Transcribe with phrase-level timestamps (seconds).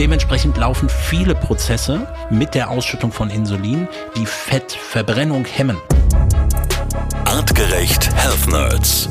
[0.00, 3.86] Dementsprechend laufen viele Prozesse mit der Ausschüttung von Insulin,
[4.16, 5.76] die Fettverbrennung hemmen.
[7.24, 9.08] Artgerecht Health Nerds.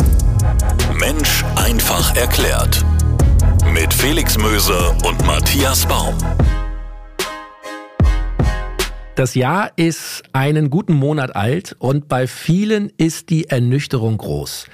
[0.93, 2.83] Mensch einfach erklärt.
[3.71, 6.15] Mit Felix Möser und Matthias Baum.
[9.15, 14.67] Das Jahr ist einen guten Monat alt und bei vielen ist die Ernüchterung groß.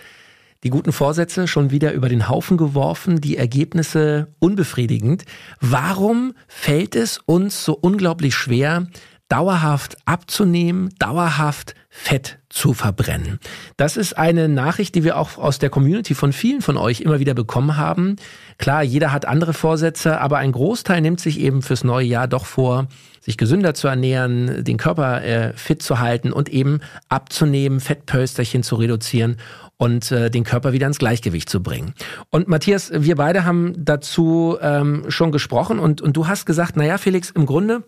[0.63, 5.23] Die guten Vorsätze schon wieder über den Haufen geworfen, die Ergebnisse unbefriedigend.
[5.61, 8.87] Warum fällt es uns so unglaublich schwer,
[9.29, 13.39] dauerhaft abzunehmen, dauerhaft Fett zu verbrennen.
[13.77, 17.19] Das ist eine Nachricht, die wir auch aus der Community von vielen von euch immer
[17.19, 18.15] wieder bekommen haben.
[18.57, 22.45] Klar, jeder hat andere Vorsätze, aber ein Großteil nimmt sich eben fürs neue Jahr doch
[22.45, 22.87] vor,
[23.21, 28.75] sich gesünder zu ernähren, den Körper äh, fit zu halten und eben abzunehmen, Fettpölsterchen zu
[28.75, 29.37] reduzieren
[29.79, 31.93] und äh, den Körper wieder ins Gleichgewicht zu bringen.
[32.29, 36.97] Und Matthias, wir beide haben dazu ähm, schon gesprochen und, und du hast gesagt, naja,
[36.97, 37.83] Felix, im Grunde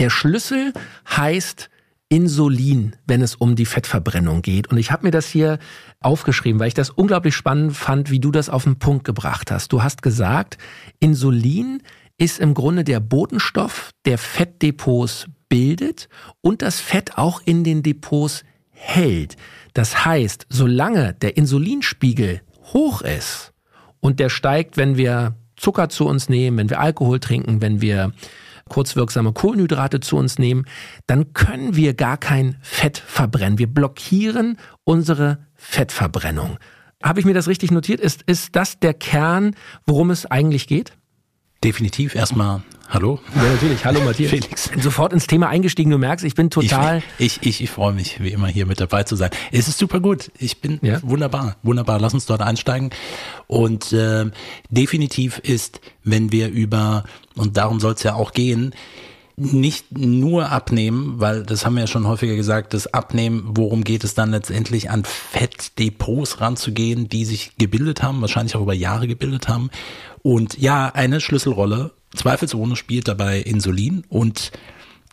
[0.00, 0.72] der Schlüssel
[1.08, 1.70] heißt
[2.08, 4.68] Insulin, wenn es um die Fettverbrennung geht.
[4.68, 5.58] Und ich habe mir das hier
[6.00, 9.72] aufgeschrieben, weil ich das unglaublich spannend fand, wie du das auf den Punkt gebracht hast.
[9.72, 10.58] Du hast gesagt,
[10.98, 11.82] Insulin
[12.16, 16.08] ist im Grunde der Botenstoff, der Fettdepots bildet
[16.40, 19.36] und das Fett auch in den Depots hält.
[19.78, 22.40] Das heißt, solange der Insulinspiegel
[22.72, 23.52] hoch ist
[24.00, 28.12] und der steigt, wenn wir Zucker zu uns nehmen, wenn wir Alkohol trinken, wenn wir
[28.68, 30.64] kurzwirksame Kohlenhydrate zu uns nehmen,
[31.06, 33.60] dann können wir gar kein Fett verbrennen.
[33.60, 36.58] Wir blockieren unsere Fettverbrennung.
[37.00, 38.00] Habe ich mir das richtig notiert?
[38.00, 39.54] Ist, ist das der Kern,
[39.86, 40.94] worum es eigentlich geht?
[41.62, 43.20] Definitiv erstmal Hallo?
[43.36, 43.84] Ja, natürlich.
[43.84, 44.30] Hallo, Matthias.
[44.30, 44.70] Felix.
[44.80, 45.90] Sofort ins Thema eingestiegen.
[45.90, 47.02] Du merkst, ich bin total.
[47.18, 49.30] Ich, ich, ich freue mich, wie immer hier mit dabei zu sein.
[49.52, 50.30] Es ist super gut.
[50.38, 50.98] Ich bin ja.
[51.02, 51.56] wunderbar.
[51.62, 52.00] Wunderbar.
[52.00, 52.88] Lass uns dort einsteigen.
[53.46, 54.30] Und äh,
[54.70, 57.04] definitiv ist, wenn wir über,
[57.36, 58.74] und darum soll es ja auch gehen,
[59.38, 64.04] nicht nur abnehmen, weil das haben wir ja schon häufiger gesagt, das Abnehmen, worum geht
[64.04, 69.48] es dann letztendlich an Fettdepots ranzugehen, die sich gebildet haben, wahrscheinlich auch über Jahre gebildet
[69.48, 69.70] haben.
[70.22, 74.04] Und ja, eine Schlüsselrolle Zweifelsohne spielt dabei Insulin.
[74.08, 74.50] Und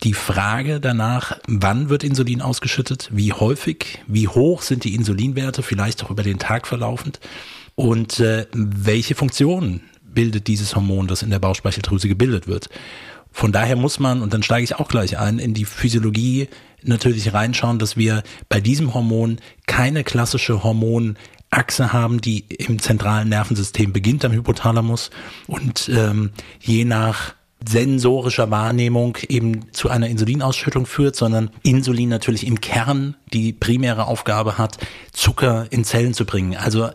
[0.02, 6.04] die Frage danach, wann wird Insulin ausgeschüttet, wie häufig, wie hoch sind die Insulinwerte, vielleicht
[6.04, 7.20] auch über den Tag verlaufend?
[7.74, 12.68] Und äh, welche Funktionen bildet dieses Hormon, das in der Bauchspeicheldrüse gebildet wird.
[13.36, 16.48] Von daher muss man, und dann steige ich auch gleich ein, in die Physiologie
[16.82, 21.18] natürlich reinschauen, dass wir bei diesem Hormon keine klassische Hormon
[21.50, 25.10] Achse haben, die im zentralen Nervensystem beginnt, am Hypothalamus.
[25.46, 26.30] Und ähm,
[26.60, 27.34] je nach
[27.66, 34.58] sensorischer Wahrnehmung eben zu einer Insulinausschüttung führt, sondern Insulin natürlich im Kern die primäre Aufgabe
[34.58, 34.78] hat,
[35.12, 36.56] Zucker in Zellen zu bringen.
[36.56, 36.90] Also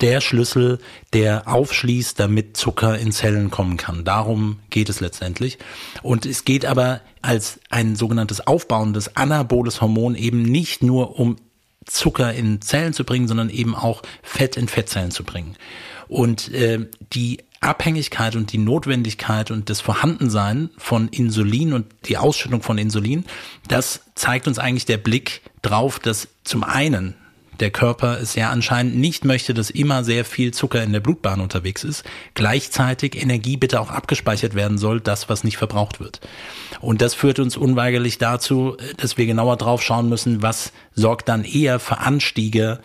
[0.00, 0.78] der Schlüssel,
[1.12, 4.04] der aufschließt, damit Zucker in Zellen kommen kann.
[4.04, 5.58] Darum geht es letztendlich.
[6.02, 11.36] Und es geht aber als ein sogenanntes aufbauendes anaboles Hormon eben nicht nur um
[11.84, 15.56] Zucker in Zellen zu bringen, sondern eben auch Fett in Fettzellen zu bringen.
[16.08, 22.62] Und äh, die Abhängigkeit und die Notwendigkeit und das Vorhandensein von Insulin und die Ausschüttung
[22.62, 23.24] von Insulin,
[23.68, 27.14] das zeigt uns eigentlich der Blick drauf, dass zum einen
[27.60, 31.40] der Körper es ja anscheinend nicht möchte, dass immer sehr viel Zucker in der Blutbahn
[31.40, 32.04] unterwegs ist,
[32.34, 36.20] gleichzeitig Energie bitte auch abgespeichert werden soll, das, was nicht verbraucht wird.
[36.80, 41.44] Und das führt uns unweigerlich dazu, dass wir genauer drauf schauen müssen, was sorgt dann
[41.44, 42.80] eher für Anstiege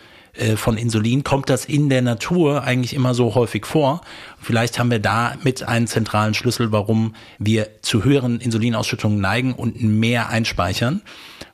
[0.56, 1.24] von Insulin.
[1.24, 4.00] Kommt das in der Natur eigentlich immer so häufig vor?
[4.40, 9.82] Vielleicht haben wir da mit einen zentralen Schlüssel, warum wir zu höheren Insulinausschüttungen neigen und
[9.82, 11.02] mehr einspeichern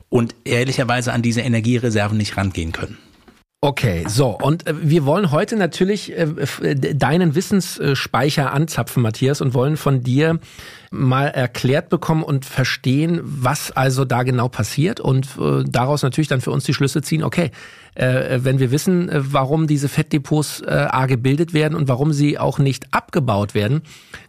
[0.09, 2.97] und ehrlicherweise an diese Energiereserven nicht rangehen können.
[3.61, 9.75] Okay, so und äh, wir wollen heute natürlich äh, deinen Wissensspeicher anzapfen, Matthias, und wollen
[9.75, 10.39] von dir
[10.91, 16.39] mal erklärt bekommen und verstehen, was also da genau passiert und äh, daraus natürlich dann
[16.39, 17.21] für uns die Schlüsse ziehen.
[17.21, 17.51] Okay,
[17.99, 22.39] äh, wenn wir wissen, äh, warum diese Fettdepots äh, A gebildet werden und warum sie
[22.39, 23.81] auch nicht abgebaut werden,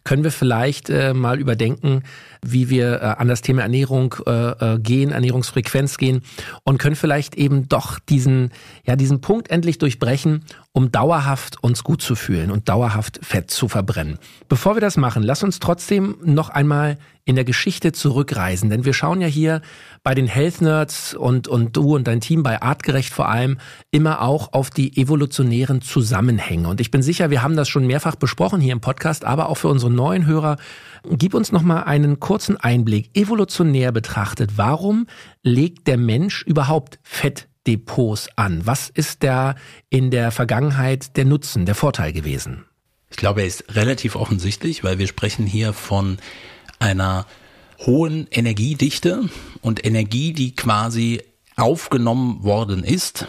[0.03, 2.03] können wir vielleicht äh, mal überdenken,
[2.45, 4.31] wie wir äh, an das Thema Ernährung äh,
[4.75, 6.23] äh, gehen, Ernährungsfrequenz gehen
[6.65, 8.51] und können vielleicht eben doch diesen,
[8.85, 13.69] ja, diesen Punkt endlich durchbrechen, um dauerhaft uns gut zu fühlen und dauerhaft Fett zu
[13.69, 14.19] verbrennen.
[14.49, 18.95] Bevor wir das machen, lass uns trotzdem noch einmal in der Geschichte zurückreisen, denn wir
[18.95, 19.61] schauen ja hier
[20.11, 23.59] bei den Health Nerds und, und du und dein Team bei Artgerecht vor allem
[23.93, 26.67] immer auch auf die evolutionären Zusammenhänge.
[26.67, 29.55] Und ich bin sicher, wir haben das schon mehrfach besprochen hier im Podcast, aber auch
[29.55, 30.57] für unsere neuen Hörer.
[31.09, 34.55] Gib uns noch mal einen kurzen Einblick, evolutionär betrachtet.
[34.57, 35.07] Warum
[35.45, 38.67] legt der Mensch überhaupt Fettdepots an?
[38.67, 39.55] Was ist da
[39.91, 42.65] in der Vergangenheit der Nutzen, der Vorteil gewesen?
[43.11, 46.19] Ich glaube, er ist relativ offensichtlich, weil wir sprechen hier von
[46.81, 47.27] einer
[47.87, 49.29] hohen Energiedichte
[49.63, 51.23] und Energie, die quasi
[51.57, 53.27] aufgenommen worden ist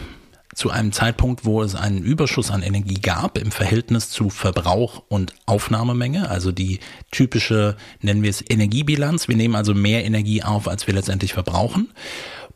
[0.54, 5.32] zu einem Zeitpunkt, wo es einen Überschuss an Energie gab im Verhältnis zu Verbrauch und
[5.46, 9.28] Aufnahmemenge, also die typische, nennen wir es Energiebilanz.
[9.28, 11.88] Wir nehmen also mehr Energie auf, als wir letztendlich verbrauchen.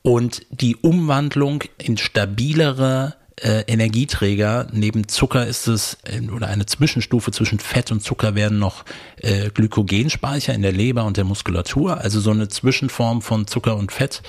[0.02, 4.66] Und die Umwandlung in stabilere äh, Energieträger.
[4.72, 8.84] Neben Zucker ist es äh, oder eine Zwischenstufe zwischen Fett und Zucker werden noch
[9.20, 13.92] äh, Glykogenspeicher in der Leber und der Muskulatur, also so eine Zwischenform von Zucker und
[13.92, 14.22] Fett.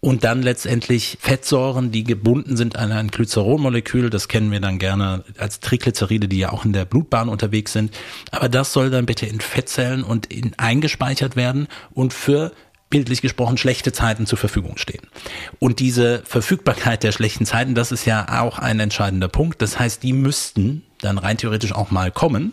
[0.00, 4.10] Und dann letztendlich Fettsäuren, die gebunden sind an ein Glyceronmolekül.
[4.10, 7.96] Das kennen wir dann gerne als Triglyceride, die ja auch in der Blutbahn unterwegs sind.
[8.30, 12.52] Aber das soll dann bitte in Fettzellen und in, eingespeichert werden und für
[12.90, 15.02] bildlich gesprochen schlechte Zeiten zur Verfügung stehen.
[15.58, 19.60] Und diese Verfügbarkeit der schlechten Zeiten, das ist ja auch ein entscheidender Punkt.
[19.62, 22.52] Das heißt, die müssten dann rein theoretisch auch mal kommen.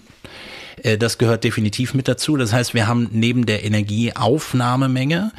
[0.83, 2.37] Äh, das gehört definitiv mit dazu.
[2.37, 5.31] Das heißt, wir haben neben der Energieaufnahmemenge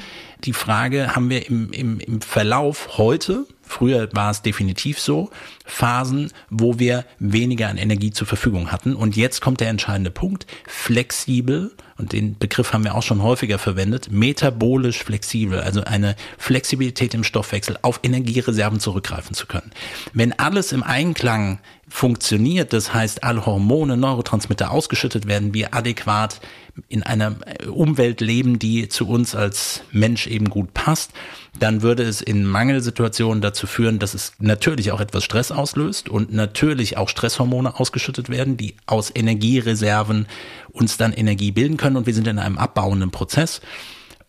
[0.44, 5.31] die Frage, haben wir im, im, im Verlauf heute, früher war es definitiv so,
[5.72, 8.94] Phasen, wo wir weniger an Energie zur Verfügung hatten.
[8.94, 13.58] Und jetzt kommt der entscheidende Punkt, flexibel, und den Begriff haben wir auch schon häufiger
[13.58, 19.70] verwendet, metabolisch flexibel, also eine Flexibilität im Stoffwechsel, auf Energiereserven zurückgreifen zu können.
[20.12, 26.40] Wenn alles im Einklang funktioniert, das heißt, alle Hormone, Neurotransmitter ausgeschüttet werden, wir adäquat
[26.88, 27.36] in einer
[27.70, 31.12] Umwelt leben, die zu uns als Mensch eben gut passt,
[31.58, 36.32] dann würde es in Mangelsituationen dazu führen, dass es natürlich auch etwas Stress auslöst und
[36.32, 40.26] natürlich auch Stresshormone ausgeschüttet werden, die aus Energiereserven
[40.73, 43.61] uns dann Energie bilden können und wir sind in einem abbauenden Prozess.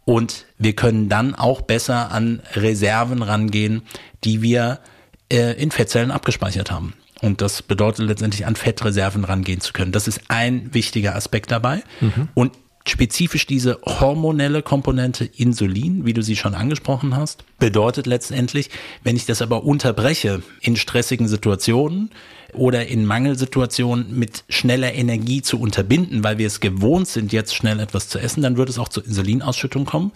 [0.05, 3.83] Und wir können dann auch besser an Reserven rangehen,
[4.23, 4.79] die wir
[5.31, 6.93] äh, in Fettzellen abgespeichert haben.
[7.21, 9.93] Und das bedeutet letztendlich an Fettreserven rangehen zu können.
[9.93, 11.81] Das ist ein wichtiger Aspekt dabei.
[12.01, 12.27] Mhm.
[12.33, 12.51] Und
[12.87, 18.69] spezifisch diese hormonelle Komponente Insulin, wie du sie schon angesprochen hast, bedeutet letztendlich,
[19.03, 22.09] wenn ich das aber unterbreche in stressigen Situationen
[22.53, 27.79] oder in Mangelsituationen mit schneller Energie zu unterbinden, weil wir es gewohnt sind, jetzt schnell
[27.79, 30.11] etwas zu essen, dann wird es auch zur Insulinausschüttung kommen.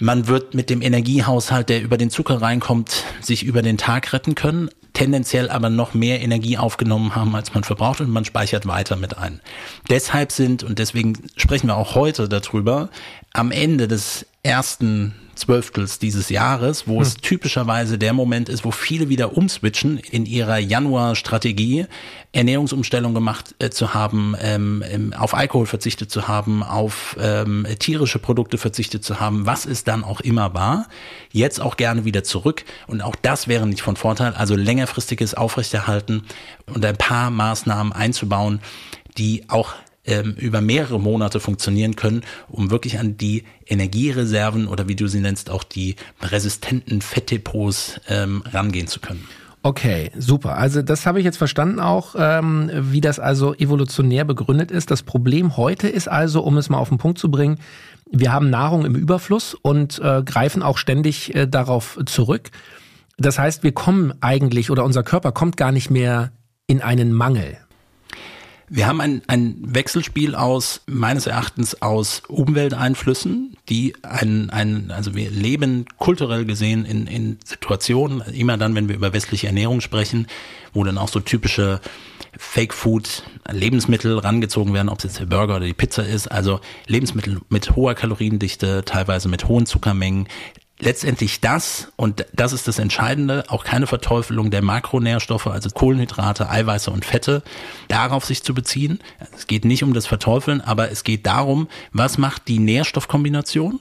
[0.00, 4.34] Man wird mit dem Energiehaushalt, der über den Zucker reinkommt, sich über den Tag retten
[4.34, 8.96] können tendenziell aber noch mehr Energie aufgenommen haben, als man verbraucht und man speichert weiter
[8.96, 9.40] mit ein.
[9.88, 12.88] Deshalb sind, und deswegen sprechen wir auch heute darüber,
[13.32, 17.02] am Ende des ersten Zwölftels dieses Jahres, wo hm.
[17.02, 21.86] es typischerweise der Moment ist, wo viele wieder umswitchen in ihrer Januar-Strategie,
[22.32, 28.18] Ernährungsumstellung gemacht äh, zu haben, ähm, ähm, auf Alkohol verzichtet zu haben, auf ähm, tierische
[28.18, 30.88] Produkte verzichtet zu haben, was es dann auch immer war,
[31.32, 32.64] jetzt auch gerne wieder zurück.
[32.86, 36.24] Und auch das wäre nicht von Vorteil, also längerfristiges Aufrechterhalten
[36.66, 38.60] und ein paar Maßnahmen einzubauen,
[39.16, 39.74] die auch
[40.08, 45.20] ähm, über mehrere Monate funktionieren können, um wirklich an die Energiereserven oder wie du sie
[45.20, 49.24] nennst, auch die resistenten Fettdepots ähm, rangehen zu können.
[49.62, 50.56] Okay, super.
[50.56, 54.90] Also das habe ich jetzt verstanden auch, ähm, wie das also evolutionär begründet ist.
[54.90, 57.58] Das Problem heute ist also, um es mal auf den Punkt zu bringen,
[58.10, 62.50] wir haben Nahrung im Überfluss und äh, greifen auch ständig äh, darauf zurück.
[63.18, 66.32] Das heißt, wir kommen eigentlich oder unser Körper kommt gar nicht mehr
[66.66, 67.58] in einen Mangel.
[68.70, 75.30] Wir haben ein, ein Wechselspiel aus, meines Erachtens, aus Umwelteinflüssen, die ein, ein, also wir
[75.30, 80.26] leben kulturell gesehen in, in Situationen, immer dann, wenn wir über westliche Ernährung sprechen,
[80.74, 81.80] wo dann auch so typische
[82.36, 86.60] Fake Food Lebensmittel rangezogen werden, ob es jetzt der Burger oder die Pizza ist, also
[86.86, 90.28] Lebensmittel mit hoher Kaloriendichte, teilweise mit hohen Zuckermengen,
[90.80, 96.90] letztendlich das, und das ist das Entscheidende, auch keine Verteufelung der Makronährstoffe, also Kohlenhydrate, Eiweiße
[96.90, 97.42] und Fette,
[97.88, 99.00] darauf sich zu beziehen.
[99.36, 103.80] Es geht nicht um das Verteufeln, aber es geht darum, was macht die Nährstoffkombination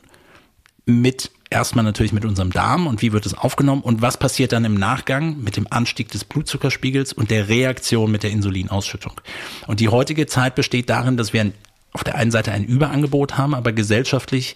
[0.85, 4.65] mit erstmal natürlich mit unserem Darm und wie wird es aufgenommen und was passiert dann
[4.65, 9.21] im Nachgang mit dem Anstieg des Blutzuckerspiegels und der Reaktion mit der Insulinausschüttung.
[9.67, 11.51] Und die heutige Zeit besteht darin, dass wir
[11.93, 14.55] auf der einen Seite ein Überangebot haben, aber gesellschaftlich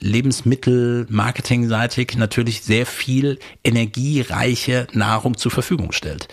[0.00, 6.28] Lebensmittel, marketingseitig natürlich sehr viel energiereiche Nahrung zur Verfügung stellt.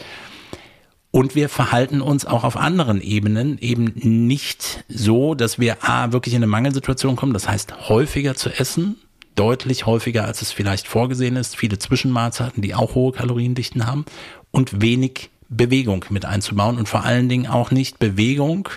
[1.12, 6.34] Und wir verhalten uns auch auf anderen Ebenen eben nicht so, dass wir A, wirklich
[6.34, 8.98] in eine Mangelsituation kommen, das heißt häufiger zu essen,
[9.36, 14.06] deutlich häufiger, als es vielleicht vorgesehen ist, viele Zwischenmahlzeiten, die auch hohe Kaloriendichten haben
[14.52, 18.70] und wenig Bewegung mit einzubauen und vor allen Dingen auch nicht Bewegung,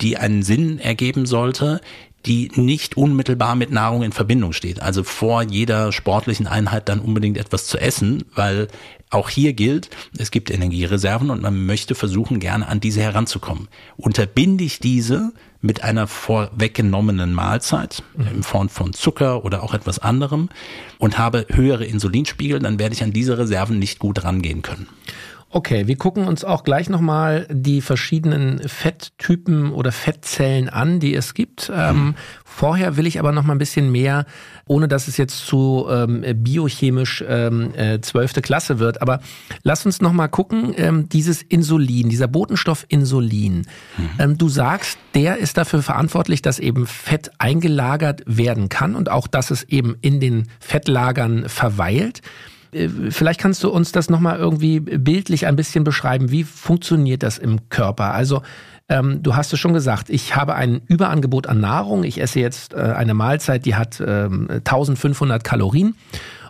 [0.00, 1.80] die einen Sinn ergeben sollte,
[2.28, 4.80] die nicht unmittelbar mit Nahrung in Verbindung steht.
[4.80, 8.68] Also vor jeder sportlichen Einheit dann unbedingt etwas zu essen, weil
[9.10, 13.68] auch hier gilt, es gibt Energiereserven und man möchte versuchen, gerne an diese heranzukommen.
[13.96, 15.32] Unterbinde ich diese
[15.62, 20.50] mit einer vorweggenommenen Mahlzeit in Form von Zucker oder auch etwas anderem
[20.98, 24.86] und habe höhere Insulinspiegel, dann werde ich an diese Reserven nicht gut rangehen können.
[25.50, 31.32] Okay, wir gucken uns auch gleich nochmal die verschiedenen Fetttypen oder Fettzellen an, die es
[31.32, 31.72] gibt.
[31.74, 34.26] Ähm, vorher will ich aber nochmal ein bisschen mehr,
[34.66, 39.20] ohne dass es jetzt zu ähm, biochemisch ähm, äh, zwölfte Klasse wird, aber
[39.62, 43.66] lass uns nochmal gucken, ähm, dieses Insulin, dieser Botenstoff Insulin.
[43.96, 44.10] Mhm.
[44.18, 49.26] Ähm, du sagst, der ist dafür verantwortlich, dass eben Fett eingelagert werden kann und auch,
[49.26, 52.20] dass es eben in den Fettlagern verweilt.
[52.72, 56.30] Äh, vielleicht kannst du uns das nochmal irgendwie bildlich ein bisschen beschreiben.
[56.30, 58.14] Wie funktioniert das im Körper?
[58.14, 58.42] Also
[58.88, 62.04] ähm, du hast es schon gesagt, ich habe ein Überangebot an Nahrung.
[62.04, 65.94] Ich esse jetzt äh, eine Mahlzeit, die hat ähm, 1500 Kalorien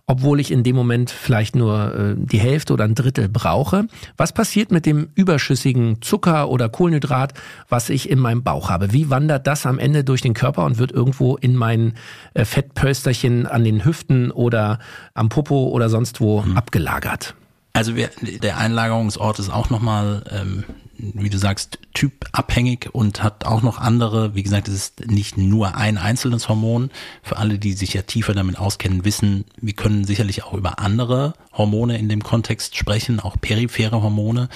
[0.08, 3.86] obwohl ich in dem Moment vielleicht nur äh, die Hälfte oder ein Drittel brauche.
[4.16, 7.34] Was passiert mit dem überschüssigen Zucker oder Kohlenhydrat,
[7.68, 8.92] was ich in meinem Bauch habe?
[8.92, 11.92] Wie wandert das am Ende durch den Körper und wird irgendwo in mein
[12.32, 14.78] äh, Fettpösterchen an den Hüften oder
[15.12, 16.56] am Popo oder sonst wo mhm.
[16.56, 17.34] abgelagert?
[17.74, 20.64] Also wir, der Einlagerungsort ist auch nochmal ähm,
[20.98, 24.34] wie du sagst, typabhängig und hat auch noch andere.
[24.34, 26.90] Wie gesagt, es ist nicht nur ein einzelnes Hormon.
[27.22, 31.34] Für alle, die sich ja tiefer damit auskennen, wissen, wir können sicherlich auch über andere
[31.52, 34.48] Hormone in dem Kontext sprechen, auch periphere Hormone,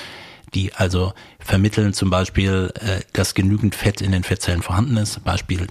[0.55, 5.25] die also vermitteln zum Beispiel, äh, dass genügend Fett in den Fettzellen vorhanden ist.
[5.25, 5.69] Beispiel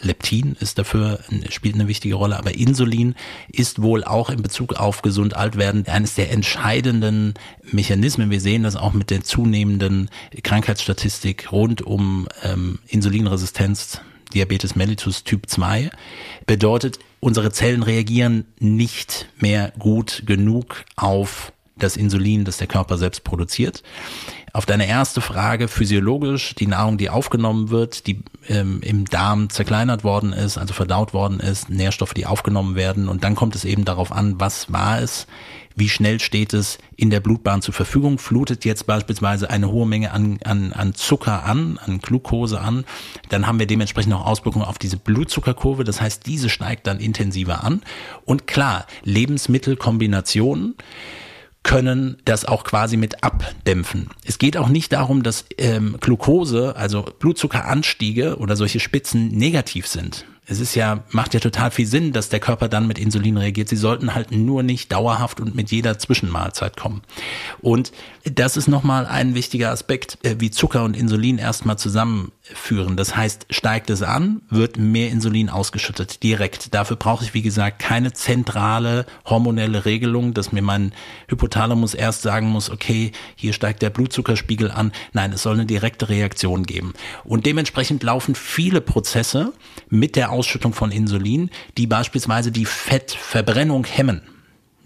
[0.00, 3.14] Leptin ist dafür, spielt eine wichtige Rolle, aber Insulin
[3.48, 7.34] ist wohl auch in Bezug auf gesund alt werden eines der entscheidenden
[7.70, 8.30] Mechanismen.
[8.30, 10.10] Wir sehen das auch mit der zunehmenden
[10.42, 14.00] Krankheitsstatistik rund um ähm, Insulinresistenz,
[14.32, 15.90] Diabetes mellitus Typ 2.
[16.46, 23.24] Bedeutet, unsere Zellen reagieren nicht mehr gut genug auf das Insulin, das der Körper selbst
[23.24, 23.82] produziert.
[24.54, 30.04] Auf deine erste Frage, physiologisch, die Nahrung, die aufgenommen wird, die ähm, im Darm zerkleinert
[30.04, 33.08] worden ist, also verdaut worden ist, Nährstoffe, die aufgenommen werden.
[33.08, 35.26] Und dann kommt es eben darauf an, was war es,
[35.74, 40.12] wie schnell steht es in der Blutbahn zur Verfügung, flutet jetzt beispielsweise eine hohe Menge
[40.12, 42.84] an, an, an Zucker an, an Glucose an,
[43.30, 47.64] dann haben wir dementsprechend auch Auswirkungen auf diese Blutzuckerkurve, das heißt, diese steigt dann intensiver
[47.64, 47.82] an.
[48.24, 50.76] Und klar, Lebensmittelkombinationen,
[51.64, 54.10] können das auch quasi mit abdämpfen.
[54.24, 60.24] Es geht auch nicht darum, dass ähm, Glucose, also Blutzuckeranstiege oder solche Spitzen negativ sind
[60.46, 63.68] es ist ja, macht ja total viel Sinn, dass der Körper dann mit Insulin reagiert.
[63.68, 67.02] Sie sollten halt nur nicht dauerhaft und mit jeder Zwischenmahlzeit kommen.
[67.62, 67.92] Und
[68.24, 71.78] das ist nochmal ein wichtiger Aspekt, äh, wie Zucker und Insulin erstmal
[72.44, 72.96] zusammenführen.
[72.96, 76.74] Das heißt, steigt es an, wird mehr Insulin ausgeschüttet, direkt.
[76.74, 80.92] Dafür brauche ich, wie gesagt, keine zentrale hormonelle Regelung, dass mir mein
[81.28, 84.92] Hypothalamus erst sagen muss, okay, hier steigt der Blutzuckerspiegel an.
[85.12, 86.92] Nein, es soll eine direkte Reaktion geben.
[87.24, 89.52] Und dementsprechend laufen viele Prozesse
[89.88, 94.22] mit der Ausschüttung von Insulin, die beispielsweise die Fettverbrennung hemmen.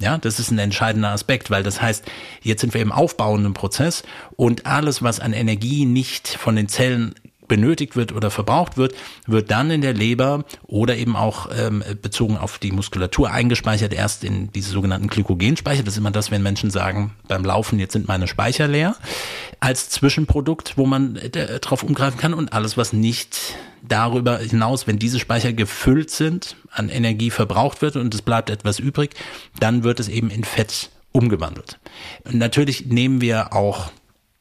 [0.00, 2.04] Ja, das ist ein entscheidender Aspekt, weil das heißt,
[2.42, 4.04] jetzt sind wir im aufbauenden Prozess
[4.36, 7.16] und alles, was an Energie nicht von den Zellen
[7.48, 8.94] benötigt wird oder verbraucht wird,
[9.26, 14.24] wird dann in der Leber oder eben auch ähm, bezogen auf die Muskulatur eingespeichert, erst
[14.24, 15.82] in diese sogenannten Glykogenspeicher.
[15.82, 18.96] Das ist immer das, wenn Menschen sagen, beim Laufen, jetzt sind meine Speicher leer,
[19.60, 23.38] als Zwischenprodukt, wo man äh, drauf umgreifen kann und alles, was nicht
[23.82, 28.78] darüber hinaus, wenn diese Speicher gefüllt sind, an Energie verbraucht wird und es bleibt etwas
[28.78, 29.14] übrig,
[29.58, 31.78] dann wird es eben in Fett umgewandelt.
[32.30, 33.90] natürlich nehmen wir auch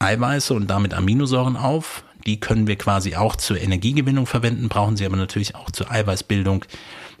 [0.00, 2.04] Eiweiße und damit Aminosäuren auf.
[2.28, 6.66] Die können wir quasi auch zur Energiegewinnung verwenden, brauchen sie aber natürlich auch zur Eiweißbildung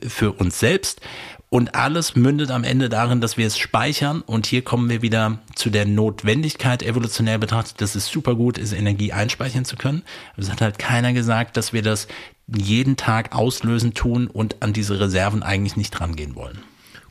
[0.06, 1.00] für uns selbst.
[1.48, 4.20] Und alles mündet am Ende darin, dass wir es speichern.
[4.20, 8.74] Und hier kommen wir wieder zu der Notwendigkeit, evolutionär betrachtet, dass es super gut ist,
[8.74, 10.02] Energie einspeichern zu können.
[10.36, 12.06] es hat halt keiner gesagt, dass wir das
[12.46, 16.58] jeden Tag auslösen tun und an diese Reserven eigentlich nicht rangehen wollen.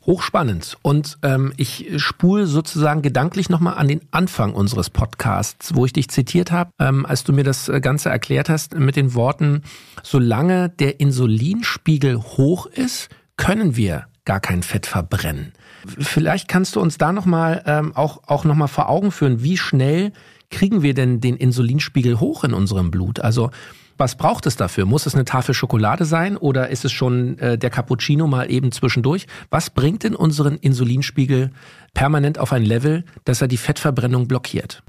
[0.08, 0.78] Hochspannend.
[0.82, 6.10] Und ähm, ich spule sozusagen gedanklich nochmal an den Anfang unseres Podcasts, wo ich dich
[6.10, 9.64] zitiert habe, ähm, als du mir das äh, Ganze erklärt hast, mit den Worten,
[10.04, 15.52] solange der Insulinspiegel hoch ist, können wir gar kein Fett verbrennen.
[16.00, 20.12] Vielleicht kannst du uns da nochmal ähm, auch, auch nochmal vor Augen führen, wie schnell
[20.50, 23.20] kriegen wir denn den Insulinspiegel hoch in unserem Blut?
[23.20, 23.52] Also
[23.98, 24.86] was braucht es dafür?
[24.86, 28.72] Muss es eine Tafel Schokolade sein oder ist es schon äh, der Cappuccino mal eben
[28.72, 29.28] zwischendurch?
[29.50, 31.52] Was bringt denn unseren Insulinspiegel
[31.94, 34.84] permanent auf ein Level, dass er die Fettverbrennung blockiert?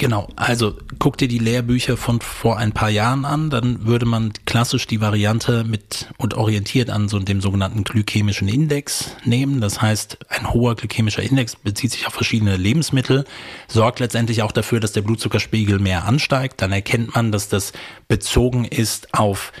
[0.00, 4.32] Genau, also guck dir die Lehrbücher von vor ein paar Jahren an, dann würde man
[4.46, 9.60] klassisch die Variante mit und orientiert an so dem sogenannten glykämischen Index nehmen.
[9.60, 13.26] Das heißt, ein hoher glykämischer Index bezieht sich auf verschiedene Lebensmittel,
[13.68, 16.62] sorgt letztendlich auch dafür, dass der Blutzuckerspiegel mehr ansteigt.
[16.62, 17.74] Dann erkennt man, dass das
[18.08, 19.52] bezogen ist auf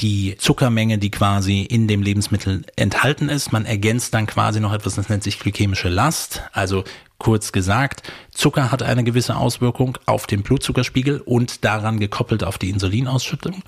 [0.00, 3.52] die Zuckermenge, die quasi in dem Lebensmittel enthalten ist.
[3.52, 6.42] Man ergänzt dann quasi noch etwas, das nennt sich glykämische Last.
[6.52, 6.82] Also
[7.18, 12.70] kurz gesagt, Zucker hat eine gewisse Auswirkung auf den Blutzuckerspiegel und daran gekoppelt auf die
[12.70, 13.62] Insulinausschüttung.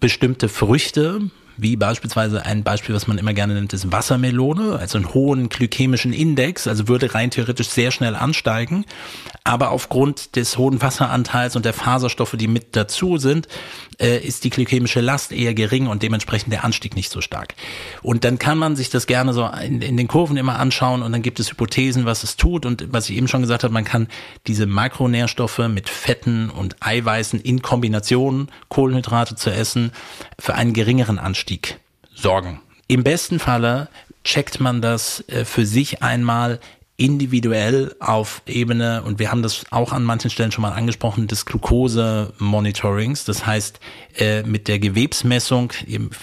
[0.00, 5.14] Bestimmte Früchte, wie beispielsweise ein Beispiel, was man immer gerne nennt, ist Wassermelone, also einen
[5.14, 8.84] hohen glykämischen Index, also würde rein theoretisch sehr schnell ansteigen.
[9.42, 13.48] Aber aufgrund des hohen Wasseranteils und der Faserstoffe, die mit dazu sind,
[14.00, 17.54] äh, ist die glykämische Last eher gering und dementsprechend der Anstieg nicht so stark.
[18.02, 21.12] Und dann kann man sich das gerne so in, in den Kurven immer anschauen und
[21.12, 22.66] dann gibt es Hypothesen, was es tut.
[22.66, 24.08] Und was ich eben schon gesagt habe, man kann
[24.46, 29.92] diese Makronährstoffe mit Fetten und Eiweißen in Kombination, Kohlenhydrate zu essen,
[30.38, 31.78] für einen geringeren Anstieg
[32.14, 32.60] sorgen.
[32.88, 33.88] Im besten Falle
[34.24, 36.60] checkt man das äh, für sich einmal
[36.98, 41.44] individuell auf Ebene, und wir haben das auch an manchen Stellen schon mal angesprochen, des
[41.44, 43.24] Glucose-Monitorings.
[43.24, 43.80] Das heißt,
[44.16, 45.72] äh, mit der Gewebsmessung,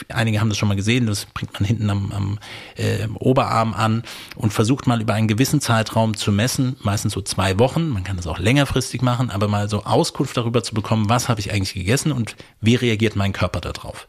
[0.09, 2.39] einige haben das schon mal gesehen, das bringt man hinten am, am
[2.75, 4.01] äh, Oberarm an
[4.35, 8.17] und versucht mal über einen gewissen Zeitraum zu messen, meistens so zwei Wochen, man kann
[8.17, 11.75] das auch längerfristig machen, aber mal so Auskunft darüber zu bekommen, was habe ich eigentlich
[11.75, 14.07] gegessen und wie reagiert mein Körper darauf.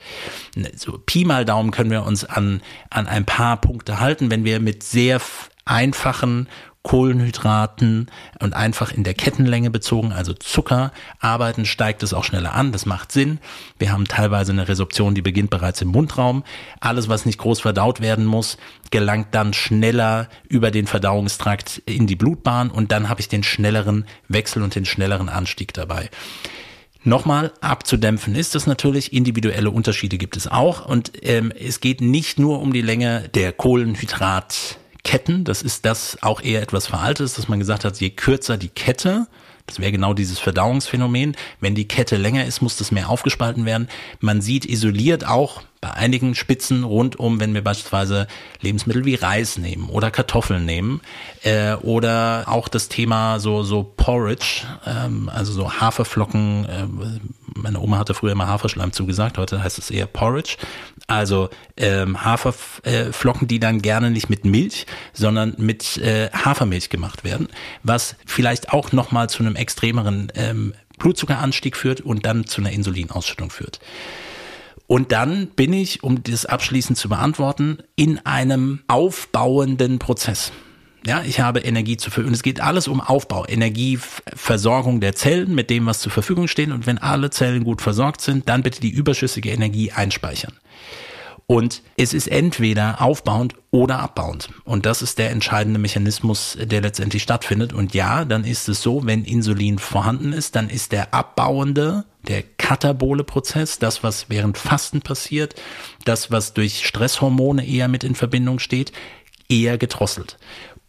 [0.77, 4.61] So Pi mal Daumen können wir uns an, an ein paar Punkte halten, wenn wir
[4.61, 5.21] mit sehr
[5.65, 6.49] einfachen
[6.85, 12.73] Kohlenhydraten und einfach in der Kettenlänge bezogen, also Zucker, arbeiten, steigt es auch schneller an.
[12.73, 13.39] Das macht Sinn.
[13.79, 16.45] Wir haben teilweise eine Resorption, die beginnt bereits im Mundraum.
[16.81, 18.59] Alles, was nicht groß verdaut werden muss,
[18.91, 24.05] gelangt dann schneller über den Verdauungstrakt in die Blutbahn und dann habe ich den schnelleren
[24.29, 26.11] Wechsel und den schnelleren Anstieg dabei.
[27.03, 32.39] Nochmal abzudämpfen ist es natürlich, individuelle Unterschiede gibt es auch und ähm, es geht nicht
[32.39, 35.45] nur um die Länge der Kohlenhydrat Ketten.
[35.45, 39.29] Das ist das auch eher etwas Veraltetes, dass man gesagt hat, je kürzer die Kette,
[39.67, 41.37] das wäre genau dieses Verdauungsphänomen.
[41.61, 43.89] Wenn die Kette länger ist, muss das mehr aufgespalten werden.
[44.21, 48.27] Man sieht isoliert auch bei einigen Spitzen rundum, wenn wir beispielsweise
[48.63, 51.03] Lebensmittel wie Reis nehmen oder Kartoffeln nehmen
[51.43, 56.65] äh, oder auch das Thema so so Porridge, ähm, also so Haferflocken.
[56.65, 56.87] Äh,
[57.55, 60.57] meine Oma hatte früher immer Haferschleim zugesagt, heute heißt es eher Porridge.
[61.07, 67.49] Also ähm, Haferflocken, die dann gerne nicht mit Milch, sondern mit äh, Hafermilch gemacht werden,
[67.83, 73.51] was vielleicht auch nochmal zu einem extremeren ähm, Blutzuckeranstieg führt und dann zu einer Insulinausschüttung
[73.51, 73.81] führt.
[74.87, 80.53] Und dann bin ich, um das abschließend zu beantworten, in einem aufbauenden Prozess.
[81.07, 82.29] Ja, ich habe Energie zu verfügen.
[82.29, 86.71] Und es geht alles um Aufbau, Energieversorgung der Zellen mit dem, was zur Verfügung steht.
[86.71, 90.55] Und wenn alle Zellen gut versorgt sind, dann bitte die überschüssige Energie einspeichern.
[91.47, 94.49] Und es ist entweder aufbauend oder abbauend.
[94.65, 97.75] Und das ist der entscheidende Mechanismus, der letztendlich stattfindet.
[97.75, 102.43] Und ja, dann ist es so, wenn Insulin vorhanden ist, dann ist der abbauende, der
[102.43, 105.55] katabole Prozess, das, was während Fasten passiert,
[106.05, 108.93] das, was durch Stresshormone eher mit in Verbindung steht,
[109.49, 110.39] eher gedrosselt.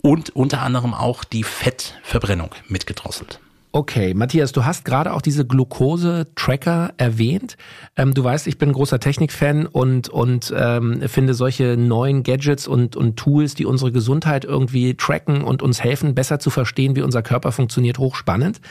[0.02, 3.40] Und unter anderem auch die Fettverbrennung mitgedrosselt.
[3.76, 7.58] Okay, Matthias, du hast gerade auch diese Glucose-Tracker erwähnt.
[7.98, 12.96] Ähm, du weißt, ich bin großer Technikfan und, und ähm, finde solche neuen Gadgets und,
[12.96, 17.22] und Tools, die unsere Gesundheit irgendwie tracken und uns helfen, besser zu verstehen, wie unser
[17.22, 18.62] Körper funktioniert, hochspannend.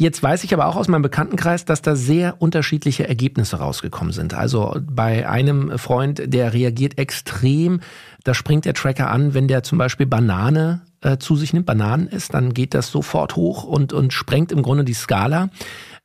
[0.00, 4.32] Jetzt weiß ich aber auch aus meinem Bekanntenkreis, dass da sehr unterschiedliche Ergebnisse rausgekommen sind.
[4.32, 7.80] Also bei einem Freund, der reagiert extrem,
[8.24, 12.08] da springt der Tracker an, wenn der zum Beispiel Banane äh, zu sich nimmt, Bananen
[12.08, 15.50] isst, dann geht das sofort hoch und, und sprengt im Grunde die Skala.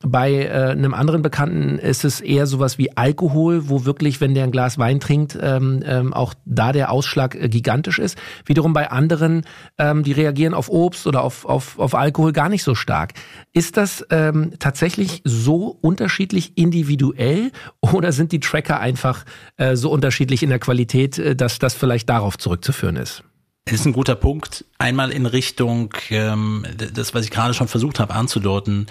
[0.00, 4.44] Bei äh, einem anderen Bekannten ist es eher sowas wie Alkohol, wo wirklich, wenn der
[4.44, 8.18] ein Glas Wein trinkt, ähm, ähm, auch da der Ausschlag äh, gigantisch ist.
[8.44, 9.44] Wiederum bei anderen,
[9.78, 13.14] ähm, die reagieren auf Obst oder auf, auf, auf Alkohol gar nicht so stark.
[13.54, 19.24] Ist das ähm, tatsächlich so unterschiedlich individuell oder sind die Tracker einfach
[19.56, 23.24] äh, so unterschiedlich in der Qualität, äh, dass das vielleicht darauf zurückzuführen ist?
[23.64, 24.64] Es ist ein guter Punkt.
[24.78, 28.86] Einmal in Richtung ähm, das, was ich gerade schon versucht habe anzudeuten,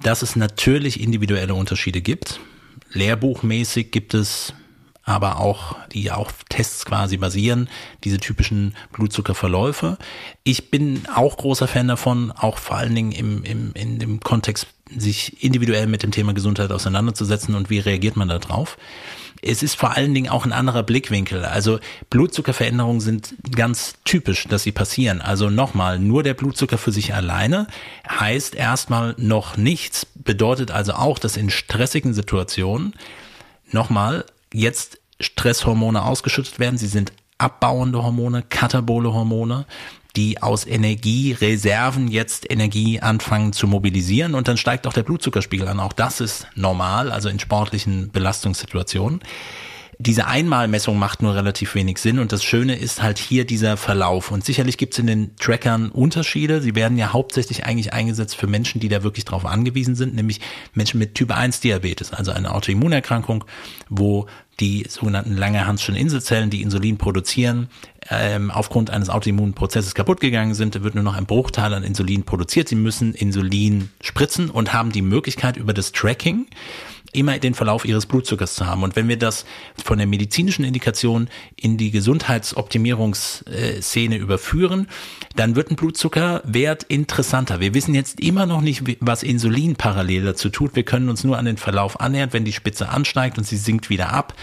[0.00, 2.40] dass es natürlich individuelle Unterschiede gibt.
[2.92, 4.54] Lehrbuchmäßig gibt es
[5.08, 7.70] aber auch, die auf Tests quasi basieren,
[8.04, 9.96] diese typischen Blutzuckerverläufe.
[10.44, 14.66] Ich bin auch großer Fan davon, auch vor allen Dingen im, im, in dem Kontext,
[14.94, 18.76] sich individuell mit dem Thema Gesundheit auseinanderzusetzen und wie reagiert man da drauf.
[19.42, 21.44] Es ist vor allen Dingen auch ein anderer Blickwinkel.
[21.44, 21.78] Also
[22.10, 25.20] Blutzuckerveränderungen sind ganz typisch, dass sie passieren.
[25.20, 27.66] Also nochmal, nur der Blutzucker für sich alleine
[28.08, 32.94] heißt erstmal noch nichts, bedeutet also auch, dass in stressigen Situationen
[33.70, 36.78] nochmal jetzt Stresshormone ausgeschüttet werden.
[36.78, 39.66] Sie sind abbauende Hormone, katabole Hormone
[40.16, 45.80] die aus Energiereserven jetzt Energie anfangen zu mobilisieren und dann steigt auch der Blutzuckerspiegel an.
[45.80, 49.20] Auch das ist normal, also in sportlichen Belastungssituationen.
[50.00, 54.30] Diese Einmalmessung macht nur relativ wenig Sinn und das Schöne ist halt hier dieser Verlauf.
[54.30, 56.62] Und sicherlich gibt es in den Trackern Unterschiede.
[56.62, 60.40] Sie werden ja hauptsächlich eigentlich eingesetzt für Menschen, die da wirklich drauf angewiesen sind, nämlich
[60.72, 63.44] Menschen mit Typ 1 Diabetes, also eine Autoimmunerkrankung,
[63.88, 64.26] wo
[64.60, 67.68] die sogenannten Langerhanschen Inselzellen, die Insulin produzieren,
[68.10, 70.82] ähm, aufgrund eines Autoimmunprozesses kaputt gegangen sind.
[70.82, 72.68] Wird nur noch ein Bruchteil an Insulin produziert.
[72.68, 76.46] Sie müssen Insulin spritzen und haben die Möglichkeit über das Tracking
[77.12, 78.82] immer den Verlauf ihres Blutzuckers zu haben.
[78.82, 79.44] Und wenn wir das
[79.82, 84.88] von der medizinischen Indikation in die Gesundheitsoptimierungsszene überführen,
[85.36, 87.60] dann wird ein Blutzuckerwert interessanter.
[87.60, 90.76] Wir wissen jetzt immer noch nicht, was Insulin parallel dazu tut.
[90.76, 93.90] Wir können uns nur an den Verlauf annähern, wenn die Spitze ansteigt und sie sinkt
[93.90, 94.34] wieder ab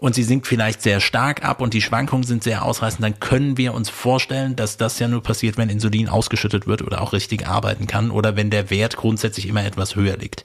[0.00, 3.56] und sie sinkt vielleicht sehr stark ab und die Schwankungen sind sehr ausreißend, dann können
[3.56, 7.46] wir uns vorstellen, dass das ja nur passiert, wenn Insulin ausgeschüttet wird oder auch richtig
[7.46, 10.44] arbeiten kann oder wenn der Wert grundsätzlich immer etwas höher liegt.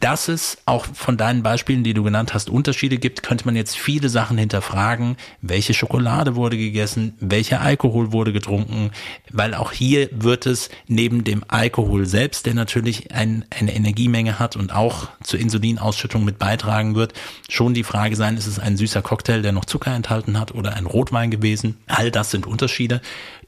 [0.00, 3.76] Dass es auch von deinen Beispielen, die du genannt hast, Unterschiede gibt, könnte man jetzt
[3.76, 5.16] viele Sachen hinterfragen.
[5.42, 7.14] Welche Schokolade wurde gegessen?
[7.20, 8.90] Welcher Alkohol wurde getrunken?
[9.30, 14.56] Weil auch hier wird es neben dem Alkohol selbst, der natürlich ein, eine Energiemenge hat
[14.56, 17.14] und auch zur Insulinausschüttung mit beitragen wird,
[17.48, 20.74] schon die Frage sein, ist es ein süßer Cocktail, der noch Zucker enthalten hat oder
[20.74, 21.78] ein Rotwein gewesen?
[21.86, 23.00] All das sind Unterschiede.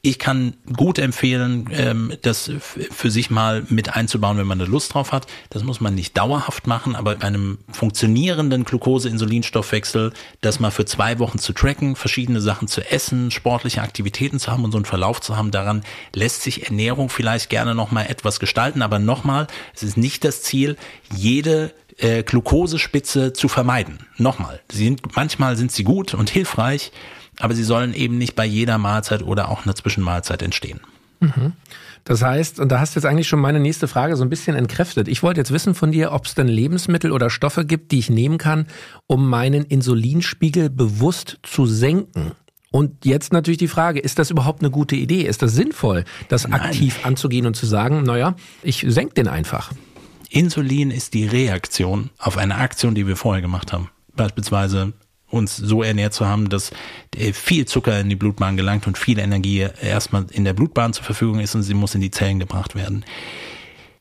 [0.02, 4.94] Ich kann gut empfehlen, ähm, das für sich mal mit einzubauen, wenn man eine Lust
[4.94, 5.26] drauf hat.
[5.50, 11.18] Das muss man nicht dauerhaft machen, aber bei einem funktionierenden Glucose-Insulinstoffwechsel, das mal für zwei
[11.18, 15.20] Wochen zu tracken, verschiedene Sachen zu essen, sportliche Aktivitäten zu haben und so einen Verlauf
[15.20, 15.82] zu haben, daran
[16.14, 18.80] lässt sich Ernährung vielleicht gerne nochmal etwas gestalten.
[18.80, 20.76] Aber nochmal, es ist nicht das Ziel,
[21.14, 23.98] jede äh, Glukosespitze zu vermeiden.
[24.16, 26.90] Nochmal, sie sind, manchmal sind sie gut und hilfreich,
[27.40, 30.80] aber sie sollen eben nicht bei jeder Mahlzeit oder auch einer Zwischenmahlzeit entstehen.
[31.20, 31.52] Mhm.
[32.04, 34.56] Das heißt, und da hast du jetzt eigentlich schon meine nächste Frage so ein bisschen
[34.56, 35.06] entkräftet.
[35.06, 38.10] Ich wollte jetzt wissen von dir, ob es denn Lebensmittel oder Stoffe gibt, die ich
[38.10, 38.66] nehmen kann,
[39.06, 42.32] um meinen Insulinspiegel bewusst zu senken.
[42.70, 45.22] Und jetzt natürlich die Frage, ist das überhaupt eine gute Idee?
[45.22, 46.60] Ist das sinnvoll, das Nein.
[46.60, 49.72] aktiv anzugehen und zu sagen, naja, ich senke den einfach?
[50.30, 53.90] Insulin ist die Reaktion auf eine Aktion, die wir vorher gemacht haben.
[54.14, 54.92] Beispielsweise
[55.30, 56.70] uns so ernährt zu haben, dass
[57.16, 61.04] äh, viel Zucker in die Blutbahn gelangt und viel Energie erstmal in der Blutbahn zur
[61.04, 63.04] Verfügung ist und sie muss in die Zellen gebracht werden.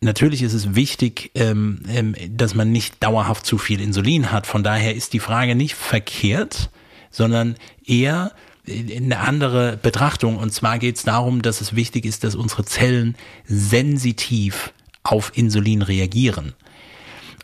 [0.01, 4.47] Natürlich ist es wichtig, ähm, ähm, dass man nicht dauerhaft zu viel Insulin hat.
[4.47, 6.69] Von daher ist die Frage nicht verkehrt,
[7.11, 8.31] sondern eher
[8.67, 10.37] eine andere Betrachtung.
[10.37, 13.15] Und zwar geht es darum, dass es wichtig ist, dass unsere Zellen
[13.45, 14.71] sensitiv
[15.03, 16.53] auf Insulin reagieren.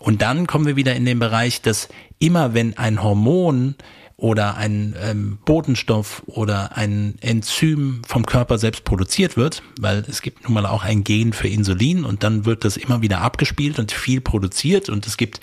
[0.06, 1.90] Und dann kommen wir wieder in den Bereich, dass
[2.20, 3.74] immer wenn ein Hormon
[4.18, 10.44] oder ein ähm, Botenstoff oder ein Enzym vom Körper selbst produziert wird, weil es gibt
[10.44, 13.92] nun mal auch ein Gen für Insulin und dann wird das immer wieder abgespielt und
[13.92, 15.42] viel produziert und es gibt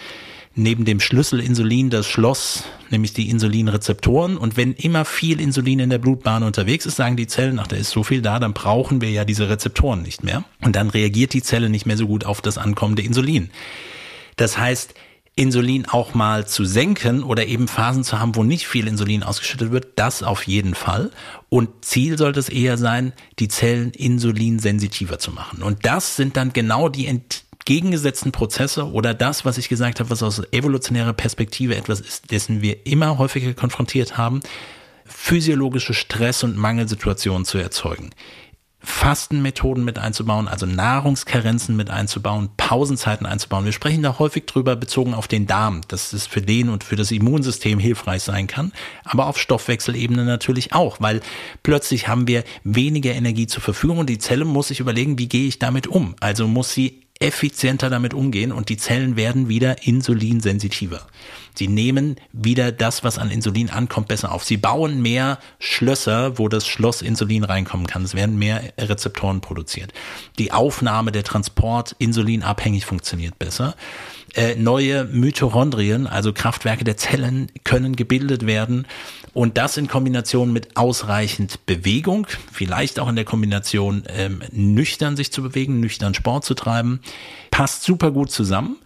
[0.54, 5.90] neben dem Schlüssel Insulin das Schloss, nämlich die Insulinrezeptoren und wenn immer viel Insulin in
[5.90, 9.00] der Blutbahn unterwegs ist, sagen die Zellen, ach, da ist so viel da, dann brauchen
[9.00, 12.24] wir ja diese Rezeptoren nicht mehr und dann reagiert die Zelle nicht mehr so gut
[12.24, 13.50] auf das ankommende Insulin.
[14.36, 14.94] Das heißt,
[15.34, 19.72] Insulin auch mal zu senken oder eben Phasen zu haben, wo nicht viel Insulin ausgeschüttet
[19.72, 21.10] wird, das auf jeden Fall.
[21.48, 25.62] Und Ziel sollte es eher sein, die Zellen insulinsensitiver zu machen.
[25.62, 30.22] Und das sind dann genau die entgegengesetzten Prozesse oder das, was ich gesagt habe, was
[30.22, 34.40] aus evolutionärer Perspektive etwas ist, dessen wir immer häufiger konfrontiert haben,
[35.06, 38.10] physiologische Stress- und Mangelsituationen zu erzeugen.
[38.84, 43.64] Fastenmethoden mit einzubauen, also Nahrungskarenzen mit einzubauen, Pausenzeiten einzubauen.
[43.64, 46.96] Wir sprechen da häufig drüber bezogen auf den Darm, dass es für den und für
[46.96, 48.72] das Immunsystem hilfreich sein kann,
[49.04, 51.20] aber auf Stoffwechselebene natürlich auch, weil
[51.62, 55.46] plötzlich haben wir weniger Energie zur Verfügung und die Zelle muss sich überlegen, wie gehe
[55.46, 56.16] ich damit um?
[56.20, 61.06] Also muss sie effizienter damit umgehen und die Zellen werden wieder insulinsensitiver.
[61.54, 64.42] Sie nehmen wieder das, was an Insulin ankommt, besser auf.
[64.42, 68.02] Sie bauen mehr Schlösser, wo das Schloss Insulin reinkommen kann.
[68.02, 69.92] Es werden mehr Rezeptoren produziert.
[70.38, 73.76] Die Aufnahme, der Transport insulinabhängig funktioniert besser.
[74.34, 78.86] Äh, neue Mitochondrien, also Kraftwerke der Zellen, können gebildet werden.
[79.34, 85.32] Und das in Kombination mit ausreichend Bewegung, vielleicht auch in der Kombination ähm, nüchtern sich
[85.32, 87.00] zu bewegen, nüchtern Sport zu treiben,
[87.50, 88.76] passt super gut zusammen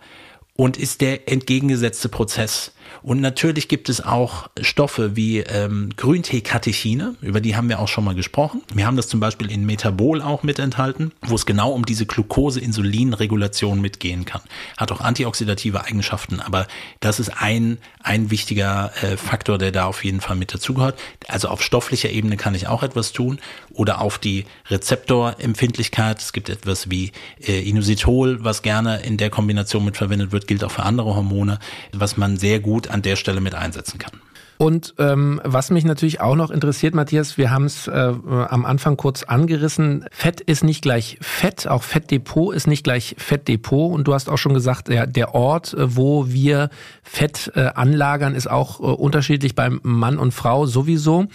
[0.55, 7.41] und ist der entgegengesetzte Prozess Und natürlich gibt es auch Stoffe wie ähm, Grünteekatechine, über
[7.41, 8.63] die haben wir auch schon mal gesprochen.
[8.75, 12.07] Wir haben das zum Beispiel in Metabol auch mit enthalten, wo es genau um diese
[12.07, 14.43] Glucose-Insulin-Regulation mitgehen kann.
[14.77, 16.67] Hat auch antioxidative Eigenschaften, aber
[17.01, 20.99] das ist ein, ein wichtiger äh, Faktor, der da auf jeden Fall mit dazugehört.
[21.29, 23.39] Also auf stofflicher Ebene kann ich auch etwas tun
[23.73, 26.21] oder auf die Rezeptorempfindlichkeit.
[26.21, 30.65] Es gibt etwas wie äh, Inositol, was gerne in der Kombination mit verwendet wird, gilt
[30.65, 31.59] auch für andere Hormone,
[31.93, 34.21] was man sehr gut an der Stelle mit einsetzen kann.
[34.59, 38.97] Und ähm, was mich natürlich auch noch interessiert, Matthias, wir haben es äh, am Anfang
[38.97, 40.07] kurz angerissen.
[40.11, 43.93] Fett ist nicht gleich Fett, auch Fettdepot ist nicht gleich Fettdepot.
[43.93, 46.71] Und du hast auch schon gesagt, der, der Ort, äh, wo wir
[47.03, 51.27] Fett äh, anlagern, ist auch äh, unterschiedlich beim Mann und Frau sowieso.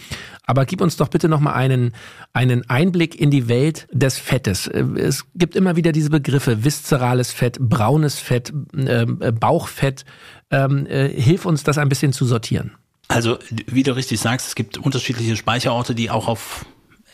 [0.44, 1.92] Aber gib uns doch bitte nochmal einen,
[2.32, 4.66] einen Einblick in die Welt des Fettes.
[4.66, 10.04] Äh, es gibt immer wieder diese Begriffe, viszerales Fett, braunes Fett, ähm, äh, Bauchfett.
[10.50, 12.72] Ähm, äh, hilf uns das ein bisschen zu sortieren.
[13.12, 16.64] Also, wie du richtig sagst, es gibt unterschiedliche Speicherorte, die auch auf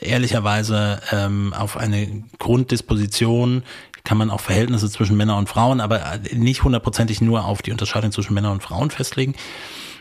[0.01, 3.65] ehrlicherweise ähm, auf eine Grunddisposition
[4.05, 8.13] kann man auch Verhältnisse zwischen Männern und Frauen, aber nicht hundertprozentig nur auf die Unterscheidung
[8.13, 9.35] zwischen Männern und Frauen festlegen.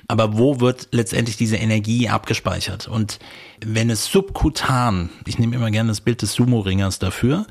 [0.08, 2.88] Aber wo wird letztendlich diese Energie abgespeichert?
[2.88, 3.18] Und
[3.66, 7.48] wenn es subkutan, ich nehme immer gerne das Bild des Sumo-Ringers dafür,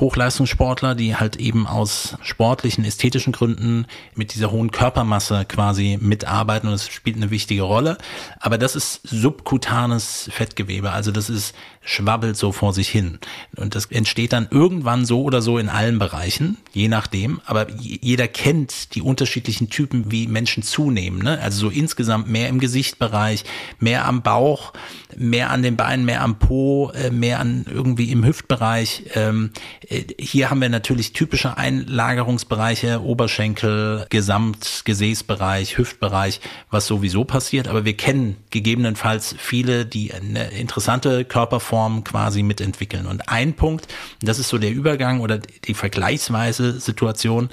[0.00, 6.74] Hochleistungssportler, die halt eben aus sportlichen, ästhetischen Gründen mit dieser hohen Körpermasse quasi mitarbeiten und
[6.74, 7.98] es spielt eine wichtige Rolle.
[8.40, 13.18] Aber das ist subkutanes Fettgewebe, also das ist schwabbelt so vor sich hin.
[13.56, 17.40] Und das entsteht dann irgendwann so oder so in allen Bereichen, je nachdem.
[17.44, 21.22] Aber jeder kennt die unterschiedlichen Typen, wie Menschen zunehmen.
[21.22, 21.38] Ne?
[21.40, 23.44] Also so insgesamt mehr im Gesichtbereich,
[23.78, 24.72] mehr am Bauch,
[25.16, 29.04] mehr an den Beinen, mehr am Po, äh, mehr an irgendwie im Hüftbereich.
[29.14, 29.50] Ähm,
[29.88, 37.68] äh, hier haben wir natürlich typische Einlagerungsbereiche, Oberschenkel, Gesamtgesäßbereich, Hüftbereich, was sowieso passiert.
[37.68, 41.73] Aber wir kennen gegebenenfalls viele, die eine interessante Körperform
[42.04, 43.06] quasi mitentwickeln.
[43.06, 43.88] Und ein Punkt,
[44.20, 47.50] das ist so der Übergang oder die vergleichsweise Situation,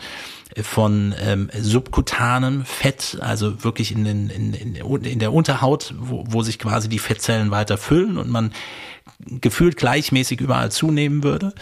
[0.62, 6.42] von ähm, subkutanem Fett, also wirklich in, den, in, in, in der Unterhaut, wo, wo
[6.42, 8.52] sich quasi die Fettzellen weiter füllen und man
[9.28, 11.54] gefühlt gleichmäßig überall zunehmen würde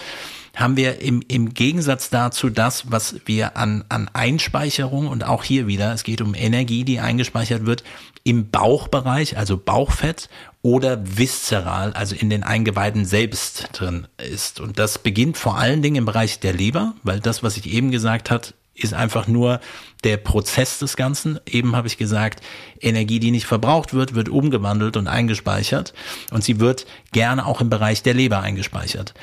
[0.56, 5.68] haben wir im, im Gegensatz dazu das, was wir an, an Einspeicherung und auch hier
[5.68, 7.84] wieder, es geht um Energie, die eingespeichert wird,
[8.24, 10.28] im Bauchbereich, also Bauchfett
[10.62, 14.60] oder viszeral, also in den Eingeweiden selbst drin ist.
[14.60, 17.92] Und das beginnt vor allen Dingen im Bereich der Leber, weil das, was ich eben
[17.92, 19.60] gesagt hat, ist einfach nur
[20.04, 21.40] der Prozess des Ganzen.
[21.46, 22.42] Eben habe ich gesagt,
[22.80, 25.94] Energie, die nicht verbraucht wird, wird umgewandelt und eingespeichert.
[26.32, 29.14] Und sie wird gerne auch im Bereich der Leber eingespeichert.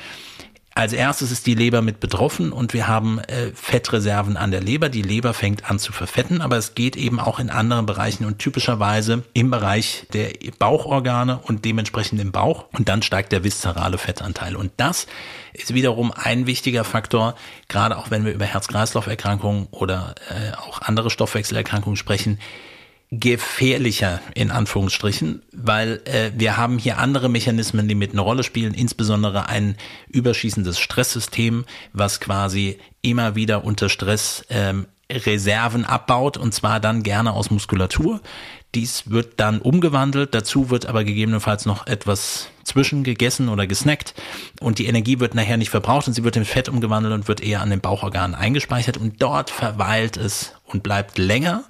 [0.77, 4.89] Als erstes ist die Leber mit betroffen und wir haben äh, Fettreserven an der Leber.
[4.89, 8.37] Die Leber fängt an zu verfetten, aber es geht eben auch in anderen Bereichen und
[8.37, 12.65] typischerweise im Bereich der Bauchorgane und dementsprechend im Bauch.
[12.73, 14.55] Und dann steigt der viszerale Fettanteil.
[14.55, 15.07] Und das
[15.51, 17.33] ist wiederum ein wichtiger Faktor,
[17.69, 22.37] gerade auch wenn wir über Herz-Kreislauf-Erkrankungen oder äh, auch andere Stoffwechselerkrankungen sprechen
[23.09, 28.73] gefährlicher in Anführungsstrichen, weil äh, wir haben hier andere Mechanismen, die mit eine Rolle spielen,
[28.73, 29.77] insbesondere ein
[30.09, 37.31] überschießendes Stresssystem, was quasi immer wieder unter Stress ähm, Reserven abbaut und zwar dann gerne
[37.31, 38.19] aus Muskulatur.
[38.75, 44.13] Dies wird dann umgewandelt, dazu wird aber gegebenenfalls noch etwas zwischen gegessen oder gesnackt.
[44.59, 47.39] Und die Energie wird nachher nicht verbraucht und sie wird in Fett umgewandelt und wird
[47.39, 48.97] eher an den Bauchorganen eingespeichert.
[48.97, 51.63] Und dort verweilt es und bleibt länger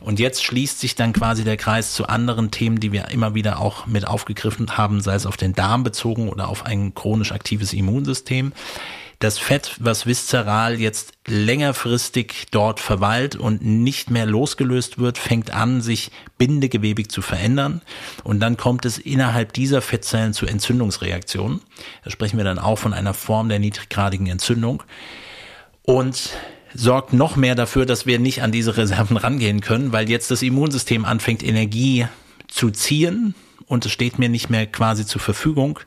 [0.00, 3.60] und jetzt schließt sich dann quasi der Kreis zu anderen Themen, die wir immer wieder
[3.60, 7.72] auch mit aufgegriffen haben, sei es auf den Darm bezogen oder auf ein chronisch aktives
[7.72, 8.52] Immunsystem.
[9.18, 15.80] Das Fett, was viszeral jetzt längerfristig dort verweilt und nicht mehr losgelöst wird, fängt an,
[15.80, 17.82] sich bindegewebig zu verändern.
[18.22, 21.60] Und dann kommt es innerhalb dieser Fettzellen zu Entzündungsreaktionen.
[22.04, 24.84] Da sprechen wir dann auch von einer Form der niedriggradigen Entzündung.
[25.82, 26.30] Und
[26.74, 30.42] sorgt noch mehr dafür, dass wir nicht an diese Reserven rangehen können, weil jetzt das
[30.42, 32.06] Immunsystem anfängt, Energie
[32.46, 33.34] zu ziehen
[33.66, 35.80] und es steht mir nicht mehr quasi zur Verfügung.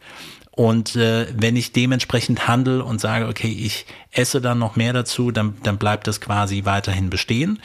[0.52, 5.32] Und äh, wenn ich dementsprechend handle und sage, okay, ich esse dann noch mehr dazu,
[5.32, 7.60] dann, dann bleibt das quasi weiterhin bestehen.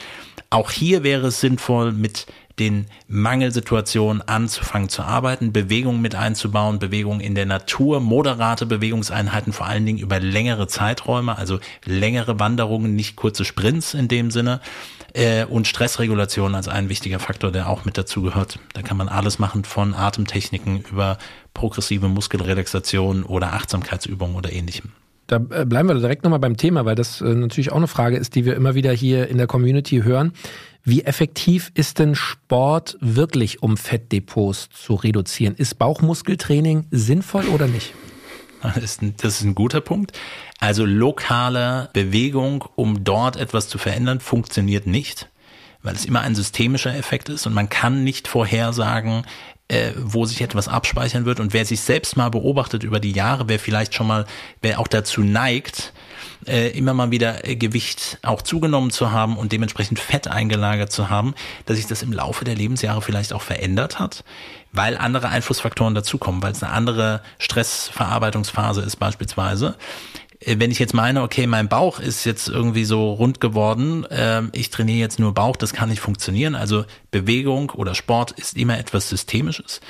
[0.49, 2.27] Auch hier wäre es sinnvoll, mit
[2.59, 9.67] den Mangelsituationen anzufangen zu arbeiten, Bewegung mit einzubauen, Bewegung in der Natur, moderate Bewegungseinheiten, vor
[9.67, 14.59] allen Dingen über längere Zeiträume, also längere Wanderungen, nicht kurze Sprints in dem Sinne.
[15.13, 18.59] Äh, und Stressregulation als ein wichtiger Faktor, der auch mit dazu gehört.
[18.73, 21.17] Da kann man alles machen von Atemtechniken über
[21.53, 24.91] progressive Muskelrelaxation oder Achtsamkeitsübungen oder ähnlichem.
[25.27, 28.17] Da äh, bleiben wir direkt nochmal beim Thema, weil das äh, natürlich auch eine Frage
[28.17, 30.31] ist, die wir immer wieder hier in der Community hören.
[30.83, 35.55] Wie effektiv ist denn Sport wirklich, um Fettdepots zu reduzieren?
[35.55, 37.93] Ist Bauchmuskeltraining sinnvoll oder nicht?
[38.63, 40.17] Das ist, ein, das ist ein guter Punkt.
[40.59, 45.29] Also lokale Bewegung, um dort etwas zu verändern, funktioniert nicht,
[45.83, 49.25] weil es immer ein systemischer Effekt ist und man kann nicht vorhersagen,
[49.69, 51.39] äh, wo sich etwas abspeichern wird.
[51.39, 54.25] Und wer sich selbst mal beobachtet über die Jahre, wer vielleicht schon mal,
[54.61, 55.93] wer auch dazu neigt,
[56.45, 61.09] äh, immer mal wieder äh, Gewicht auch zugenommen zu haben und dementsprechend Fett eingelagert zu
[61.09, 61.33] haben,
[61.65, 64.23] dass sich das im Laufe der Lebensjahre vielleicht auch verändert hat,
[64.71, 69.75] weil andere Einflussfaktoren dazukommen, weil es eine andere Stressverarbeitungsphase ist beispielsweise
[70.45, 74.69] wenn ich jetzt meine, okay, mein Bauch ist jetzt irgendwie so rund geworden, äh, ich
[74.69, 76.55] trainiere jetzt nur Bauch, das kann nicht funktionieren.
[76.55, 79.81] Also Bewegung oder Sport ist immer etwas Systemisches.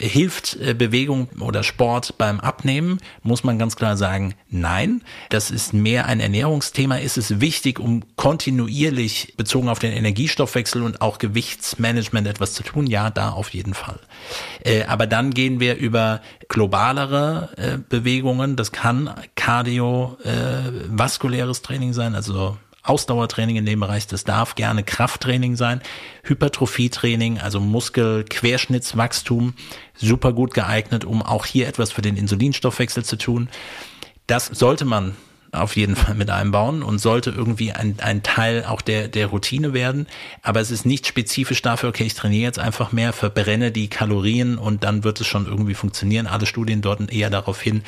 [0.00, 3.00] Hilft äh, Bewegung oder Sport beim Abnehmen?
[3.22, 5.02] Muss man ganz klar sagen, nein.
[5.28, 6.96] Das ist mehr ein Ernährungsthema.
[6.96, 12.86] Ist es wichtig, um kontinuierlich bezogen auf den Energiestoffwechsel und auch Gewichtsmanagement etwas zu tun?
[12.86, 14.00] Ja, da auf jeden Fall.
[14.64, 18.56] Äh, aber dann gehen wir über globalere äh, Bewegungen.
[18.56, 25.82] Das kann kardiovaskuläres Training sein, also Ausdauertraining in dem Bereich, das darf gerne Krafttraining sein,
[26.24, 29.54] Hypertrophietraining, also Muskelquerschnittswachstum,
[29.94, 33.48] super gut geeignet, um auch hier etwas für den Insulinstoffwechsel zu tun.
[34.26, 35.16] Das sollte man
[35.52, 39.72] auf jeden Fall mit einbauen und sollte irgendwie ein, ein Teil auch der, der Routine
[39.72, 40.06] werden.
[40.42, 44.58] Aber es ist nicht spezifisch dafür, okay, ich trainiere jetzt einfach mehr, verbrenne die Kalorien
[44.58, 46.26] und dann wird es schon irgendwie funktionieren.
[46.26, 47.82] Alle Studien deuten eher darauf hin,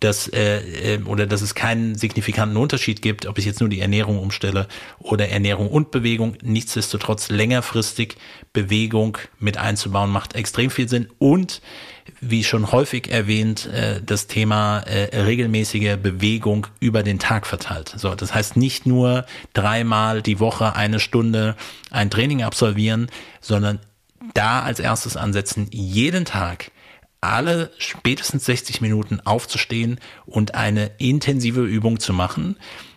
[0.00, 3.80] dass äh, äh, oder dass es keinen signifikanten Unterschied gibt, ob ich jetzt nur die
[3.80, 6.36] Ernährung umstelle oder Ernährung und Bewegung.
[6.42, 8.16] Nichtsdestotrotz längerfristig
[8.52, 11.62] Bewegung mit einzubauen macht extrem viel Sinn und
[12.20, 17.94] wie schon häufig erwähnt, äh, das Thema äh, regelmäßige Bewegung über den Tag verteilt.
[17.96, 21.56] So, das heißt nicht nur dreimal die Woche eine Stunde
[21.90, 23.08] ein Training absolvieren,
[23.40, 23.80] sondern
[24.34, 26.70] da als erstes ansetzen, jeden Tag
[27.32, 32.56] alle spätestens 60 Minuten aufzustehen und eine intensive Übung zu machen.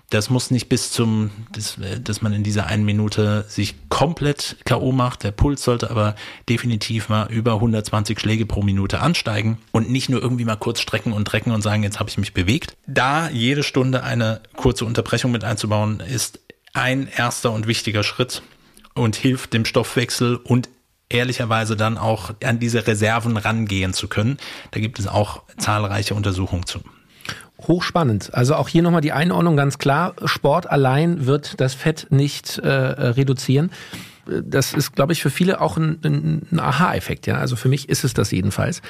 [0.10, 4.92] Das muss nicht bis zum, dass, dass man in dieser einen Minute sich komplett K.O.
[4.92, 5.24] macht.
[5.24, 6.16] Der Puls sollte aber
[6.48, 11.14] definitiv mal über 120 Schläge pro Minute ansteigen und nicht nur irgendwie mal kurz strecken
[11.14, 12.76] und drecken und sagen, jetzt habe ich mich bewegt.
[12.88, 16.40] Da jede Stunde eine kurze Unterbrechung mit einzubauen, ist
[16.74, 18.42] ein erster und wichtiger Schritt
[18.96, 20.70] und hilft dem Stoffwechsel und
[21.10, 24.38] ehrlicherweise dann auch an diese Reserven rangehen zu können.
[24.72, 26.80] Da gibt es auch zahlreiche Untersuchungen zu.
[27.68, 28.34] Hochspannend.
[28.34, 30.16] Also auch hier nochmal die Einordnung ganz klar.
[30.26, 33.72] Sport allein wird das Fett nicht äh, reduzieren.
[34.26, 36.00] Das ist, glaube ich, für viele auch ein,
[36.52, 37.28] ein Aha-Effekt.
[37.28, 38.82] Ja, also für mich ist es das jedenfalls.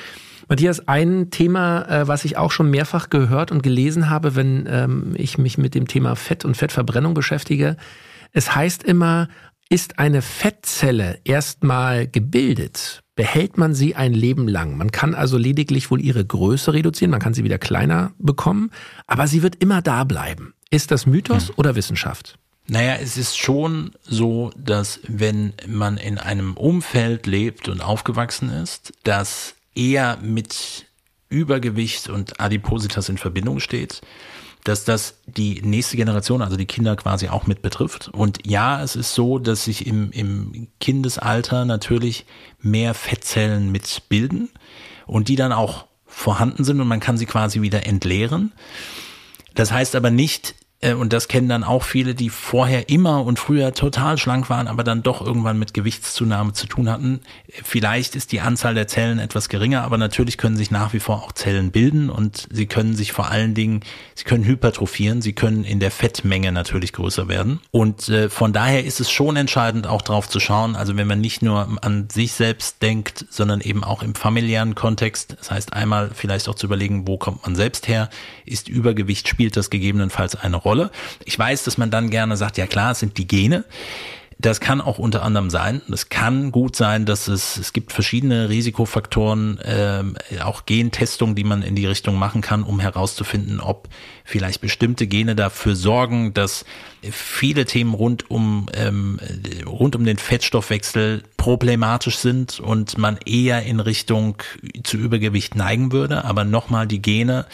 [0.50, 5.14] Matthias, ein Thema, äh, was ich auch schon mehrfach gehört und gelesen habe, wenn ähm,
[5.16, 7.78] ich mich mit dem Thema Fett und Fettverbrennung beschäftige.
[8.34, 9.30] Es heißt immer,
[9.70, 14.76] ist eine Fettzelle erstmal gebildet, behält man sie ein Leben lang.
[14.76, 18.72] Man kann also lediglich wohl ihre Größe reduzieren, man kann sie wieder kleiner bekommen,
[19.06, 20.54] aber sie wird immer da bleiben.
[20.72, 21.56] Ist das Mythos hm.
[21.58, 22.40] oder Wissenschaft?
[22.68, 28.94] Naja, es ist schon so, dass wenn man in einem Umfeld lebt und aufgewachsen ist,
[29.04, 30.86] das eher mit
[31.30, 34.02] Übergewicht und Adipositas in Verbindung steht,
[34.70, 38.10] dass das die nächste Generation, also die Kinder quasi auch mit betrifft.
[38.10, 42.28] Und ja, es ist so, dass sich im, im Kindesalter natürlich
[42.62, 44.50] mehr Fettzellen mitbilden
[45.08, 48.52] und die dann auch vorhanden sind und man kann sie quasi wieder entleeren.
[49.56, 53.74] Das heißt aber nicht, und das kennen dann auch viele, die vorher immer und früher
[53.74, 57.20] total schlank waren, aber dann doch irgendwann mit Gewichtszunahme zu tun hatten.
[57.64, 61.18] Vielleicht ist die Anzahl der Zellen etwas geringer, aber natürlich können sich nach wie vor
[61.18, 63.82] auch Zellen bilden und sie können sich vor allen Dingen,
[64.16, 67.60] sie können hypertrophieren, sie können in der Fettmenge natürlich größer werden.
[67.72, 71.20] Und äh, von daher ist es schon entscheidend, auch drauf zu schauen, also wenn man
[71.20, 75.36] nicht nur an sich selbst denkt, sondern eben auch im familiären Kontext.
[75.40, 78.10] Das heißt einmal vielleicht auch zu überlegen, wo kommt man selbst her?
[78.46, 80.69] Ist Übergewicht, spielt das gegebenenfalls eine Rolle?
[80.70, 80.92] Rolle.
[81.26, 83.66] Ich weiß, dass man dann gerne sagt, ja klar, es sind die Gene.
[84.42, 85.82] Das kann auch unter anderem sein.
[85.92, 91.62] Es kann gut sein, dass es, es gibt verschiedene Risikofaktoren, äh, auch Gentestungen, die man
[91.62, 93.90] in die Richtung machen kann, um herauszufinden, ob
[94.24, 96.64] vielleicht bestimmte Gene dafür sorgen, dass
[97.02, 99.20] viele Themen rund um, ähm,
[99.66, 104.38] rund um den Fettstoffwechsel problematisch sind und man eher in Richtung
[104.86, 106.24] zu Übergewicht neigen würde.
[106.24, 107.46] Aber nochmal, die Gene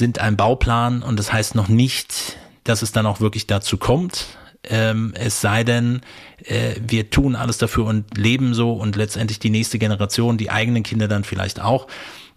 [0.00, 4.26] sind ein Bauplan und das heißt noch nicht, dass es dann auch wirklich dazu kommt.
[4.64, 6.00] Ähm, es sei denn,
[6.44, 10.82] äh, wir tun alles dafür und leben so und letztendlich die nächste Generation, die eigenen
[10.82, 11.86] Kinder dann vielleicht auch,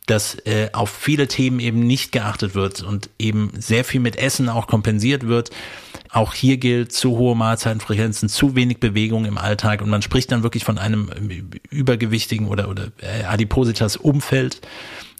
[0.06, 4.50] dass äh, auf viele Themen eben nicht geachtet wird und eben sehr viel mit Essen
[4.50, 5.50] auch kompensiert wird.
[6.12, 10.44] Auch hier gilt zu hohe Mahlzeitenfrequenzen, zu wenig Bewegung im Alltag und man spricht dann
[10.44, 11.10] wirklich von einem
[11.70, 14.62] übergewichtigen oder, oder äh, Adipositas Umfeld,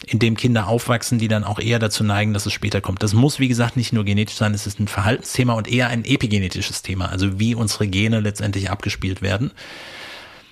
[0.06, 3.02] in dem Kinder aufwachsen, die dann auch eher dazu neigen, dass es später kommt.
[3.02, 6.04] Das muss, wie gesagt, nicht nur genetisch sein, es ist ein Verhaltensthema und eher ein
[6.04, 9.52] epigenetisches Thema, also wie unsere Gene letztendlich abgespielt werden.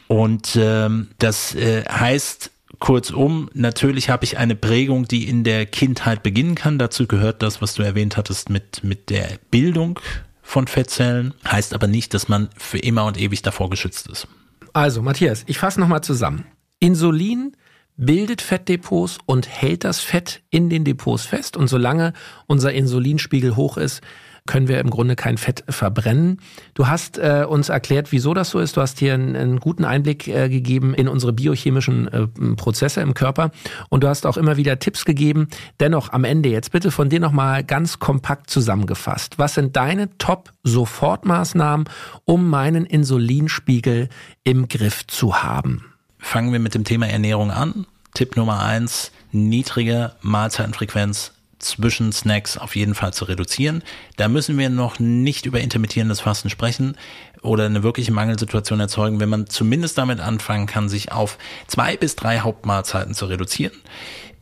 [0.09, 6.23] Und ähm, das äh, heißt, Kurzum, natürlich habe ich eine Prägung, die in der Kindheit
[6.23, 6.79] beginnen kann.
[6.79, 10.01] Dazu gehört das, was du erwähnt hattest mit, mit der Bildung
[10.43, 11.33] von Fettzellen.
[11.49, 14.27] Heißt aber nicht, dass man für immer und ewig davor geschützt ist.
[14.73, 16.45] Also, Matthias, ich fasse nochmal zusammen.
[16.81, 17.57] Insulin
[17.97, 21.57] bildet Fettdepots und hält das Fett in den Depots fest.
[21.57, 22.13] Und solange
[22.47, 24.03] unser Insulinspiegel hoch ist,
[24.47, 26.41] können wir im Grunde kein Fett verbrennen.
[26.75, 28.77] Du hast äh, uns erklärt, wieso das so ist.
[28.77, 32.27] Du hast hier einen, einen guten Einblick äh, gegeben in unsere biochemischen äh,
[32.57, 33.53] Prozesse im Körper
[33.89, 35.49] und du hast auch immer wieder Tipps gegeben.
[35.79, 39.39] Dennoch am Ende jetzt bitte von dir nochmal ganz kompakt zusammengefasst.
[39.39, 41.89] Was sind deine Top-Sofortmaßnahmen,
[42.25, 44.09] um meinen Insulinspiegel
[44.43, 45.92] im Griff zu haben?
[46.23, 47.85] Fangen wir mit dem Thema Ernährung an.
[48.15, 53.83] Tipp Nummer eins, niedrige Mahlzeitenfrequenz zwischen Snacks auf jeden Fall zu reduzieren.
[54.17, 56.97] Da müssen wir noch nicht über intermittierendes Fasten sprechen
[57.43, 62.17] oder eine wirkliche Mangelsituation erzeugen, wenn man zumindest damit anfangen kann, sich auf zwei bis
[62.17, 63.75] drei Hauptmahlzeiten zu reduzieren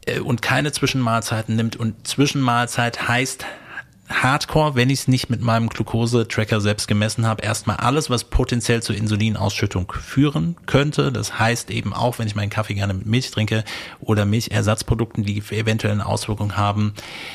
[0.06, 1.76] äh, und keine Zwischenmahlzeiten nimmt.
[1.76, 3.46] Und Zwischenmahlzeit heißt
[4.10, 8.82] Hardcore, wenn ich es nicht mit meinem Glucose-Tracker selbst gemessen habe, erstmal alles, was potenziell
[8.82, 11.12] zur Insulinausschüttung führen könnte.
[11.12, 13.64] Das heißt eben auch, wenn ich meinen Kaffee gerne mit Milch trinke
[14.00, 16.94] oder Milchersatzprodukten, die eventuell eine Auswirkung haben,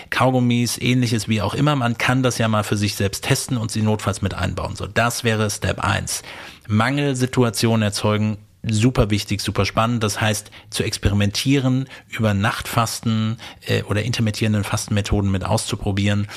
[0.10, 1.76] Kaugummis, ähnliches wie auch immer.
[1.76, 4.76] Man kann das ja mal für sich selbst testen und sie notfalls mit einbauen.
[4.76, 6.24] So, das wäre Step 1.
[6.68, 8.38] Mangelsituationen erzeugen
[8.70, 10.04] super wichtig, super spannend.
[10.04, 16.28] Das heißt, zu experimentieren, über Nachtfasten äh, oder intermittierenden Fastenmethoden mit auszuprobieren,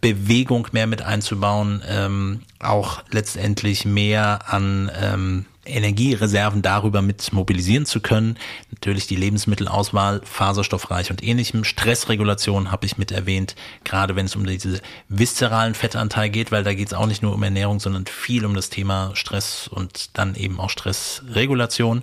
[0.00, 8.00] Bewegung mehr mit einzubauen, ähm, auch letztendlich mehr an ähm, Energiereserven darüber mit mobilisieren zu
[8.00, 8.36] können.
[8.70, 11.64] Natürlich die Lebensmittelauswahl, faserstoffreich und ähnlichem.
[11.64, 13.54] Stressregulation habe ich mit erwähnt,
[13.84, 17.34] gerade wenn es um diese viszeralen Fettanteil geht, weil da geht es auch nicht nur
[17.34, 22.02] um Ernährung, sondern viel um das Thema Stress und dann eben auch Stressregulation.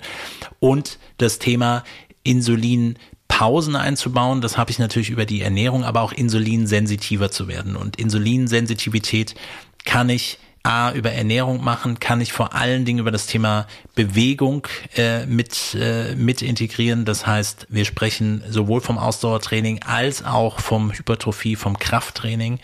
[0.60, 1.84] Und das Thema
[2.24, 2.98] Insulin
[3.28, 4.40] Pausen einzubauen.
[4.40, 7.76] Das habe ich natürlich über die Ernährung, aber auch insulinsensitiver zu werden.
[7.76, 9.36] Und Insulinsensitivität
[9.84, 14.68] kann ich A, über Ernährung machen, kann ich vor allen Dingen über das Thema Bewegung
[14.96, 17.06] äh, mit, äh, mit integrieren.
[17.06, 22.60] Das heißt, wir sprechen sowohl vom Ausdauertraining als auch vom Hypertrophie, vom Krafttraining.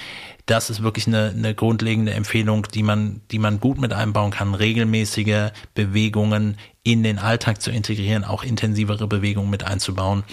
[0.48, 4.56] Das ist wirklich eine, eine grundlegende Empfehlung, die man, die man gut mit einbauen kann,
[4.56, 10.24] regelmäßige Bewegungen in den Alltag zu integrieren, auch intensivere Bewegungen mit einzubauen.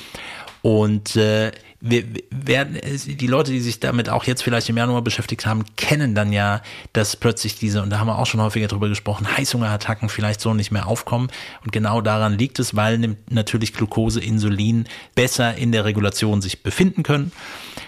[0.63, 5.47] Und äh, wir werden, die Leute, die sich damit auch jetzt vielleicht im Januar beschäftigt
[5.47, 8.89] haben, kennen dann ja, dass plötzlich diese, und da haben wir auch schon häufiger drüber
[8.89, 11.29] gesprochen, Heißhungerattacken vielleicht so nicht mehr aufkommen.
[11.65, 17.05] Und genau daran liegt es, weil natürlich Glucose, Insulin besser in der Regulation sich befinden
[17.05, 17.31] können.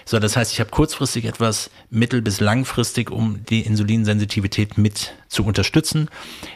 [0.05, 5.45] So, das heißt, ich habe kurzfristig etwas, mittel- bis langfristig, um die Insulinsensitivität mit zu
[5.45, 6.09] unterstützen,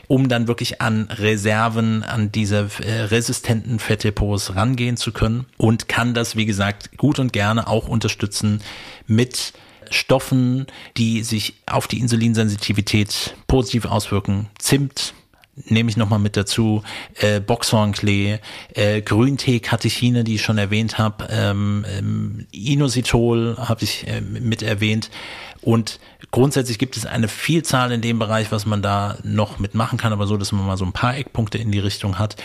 [0.07, 6.13] um dann wirklich an Reserven, an diese äh, resistenten Fettdepots rangehen zu können und kann
[6.13, 8.61] das, wie gesagt, gut und gerne auch unterstützen
[9.07, 9.53] mit
[9.89, 10.67] Stoffen,
[10.97, 14.47] die sich auf die Insulinsensitivität positiv auswirken.
[14.57, 15.13] Zimt,
[15.55, 16.83] nehme ich nochmal mit dazu,
[17.19, 18.39] äh, Boxhornklee,
[18.73, 25.09] äh, Grüntee-Katechine, die ich schon erwähnt habe, ähm, ähm, Inositol habe ich äh, mit erwähnt
[25.61, 25.99] und
[26.31, 30.27] grundsätzlich gibt es eine Vielzahl in dem Bereich, was man da noch mitmachen kann, aber
[30.27, 32.35] so, dass man mal so ein paar Eckpunkte in die Richtung hat.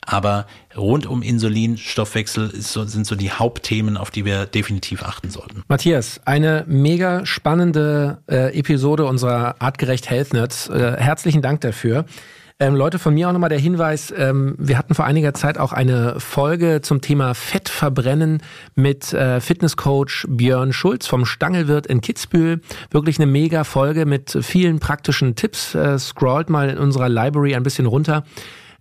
[0.00, 5.28] Aber rund um Insulin, Stoffwechsel so, sind so die Hauptthemen, auf die wir definitiv achten
[5.28, 5.64] sollten.
[5.68, 10.68] Matthias, eine mega spannende äh, Episode unserer Artgerecht Health Nerds.
[10.68, 12.06] Äh, herzlichen Dank dafür.
[12.60, 15.72] Ähm, Leute, von mir auch nochmal der Hinweis, ähm, wir hatten vor einiger Zeit auch
[15.72, 18.42] eine Folge zum Thema Fettverbrennen
[18.74, 22.60] mit äh, Fitnesscoach Björn Schulz vom Stangelwirt in Kitzbühel.
[22.90, 25.76] Wirklich eine mega Folge mit vielen praktischen Tipps.
[25.76, 28.24] Äh, scrollt mal in unserer Library ein bisschen runter.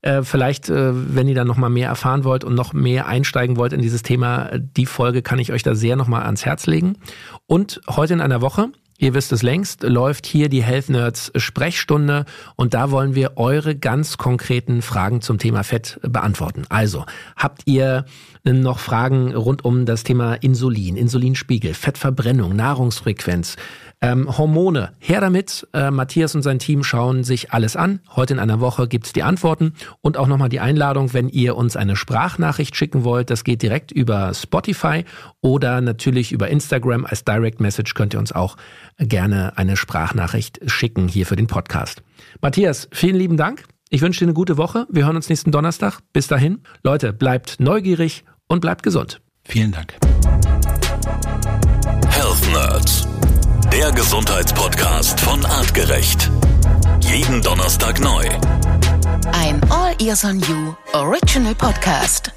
[0.01, 3.57] Äh, vielleicht, äh, wenn ihr dann noch mal mehr erfahren wollt und noch mehr einsteigen
[3.57, 6.65] wollt in dieses Thema, die Folge kann ich euch da sehr noch mal ans Herz
[6.65, 6.97] legen.
[7.45, 8.69] Und heute in einer Woche
[8.99, 12.25] Ihr wisst es längst, läuft hier die Health Nerds Sprechstunde
[12.55, 16.63] und da wollen wir eure ganz konkreten Fragen zum Thema Fett beantworten.
[16.69, 18.05] Also, habt ihr
[18.53, 23.55] noch Fragen rund um das Thema Insulin, Insulinspiegel, Fettverbrennung, Nahrungsfrequenz,
[23.99, 25.67] Ähm, Hormone, her damit.
[25.73, 27.99] Äh, Matthias und sein Team schauen sich alles an.
[28.15, 31.75] Heute in einer Woche gibt's die Antworten und auch nochmal die Einladung, wenn ihr uns
[31.75, 33.31] eine Sprachnachricht schicken wollt.
[33.31, 35.03] Das geht direkt über Spotify
[35.41, 37.05] oder natürlich über Instagram.
[37.05, 38.55] Als Direct Message könnt ihr uns auch
[38.99, 42.03] gerne eine Sprachnachricht schicken hier für den Podcast.
[42.39, 43.63] Matthias, vielen lieben Dank.
[43.89, 44.85] Ich wünsche dir eine gute Woche.
[44.91, 46.01] Wir hören uns nächsten Donnerstag.
[46.13, 46.59] Bis dahin.
[46.83, 49.21] Leute, bleibt neugierig und bleibt gesund.
[49.43, 49.95] Vielen Dank.
[52.09, 53.07] Health Nerds.
[53.71, 56.31] Der Gesundheitspodcast von Artgerecht.
[57.01, 58.25] Jeden Donnerstag neu.
[59.31, 62.31] Ein All Ears on You Original Podcast.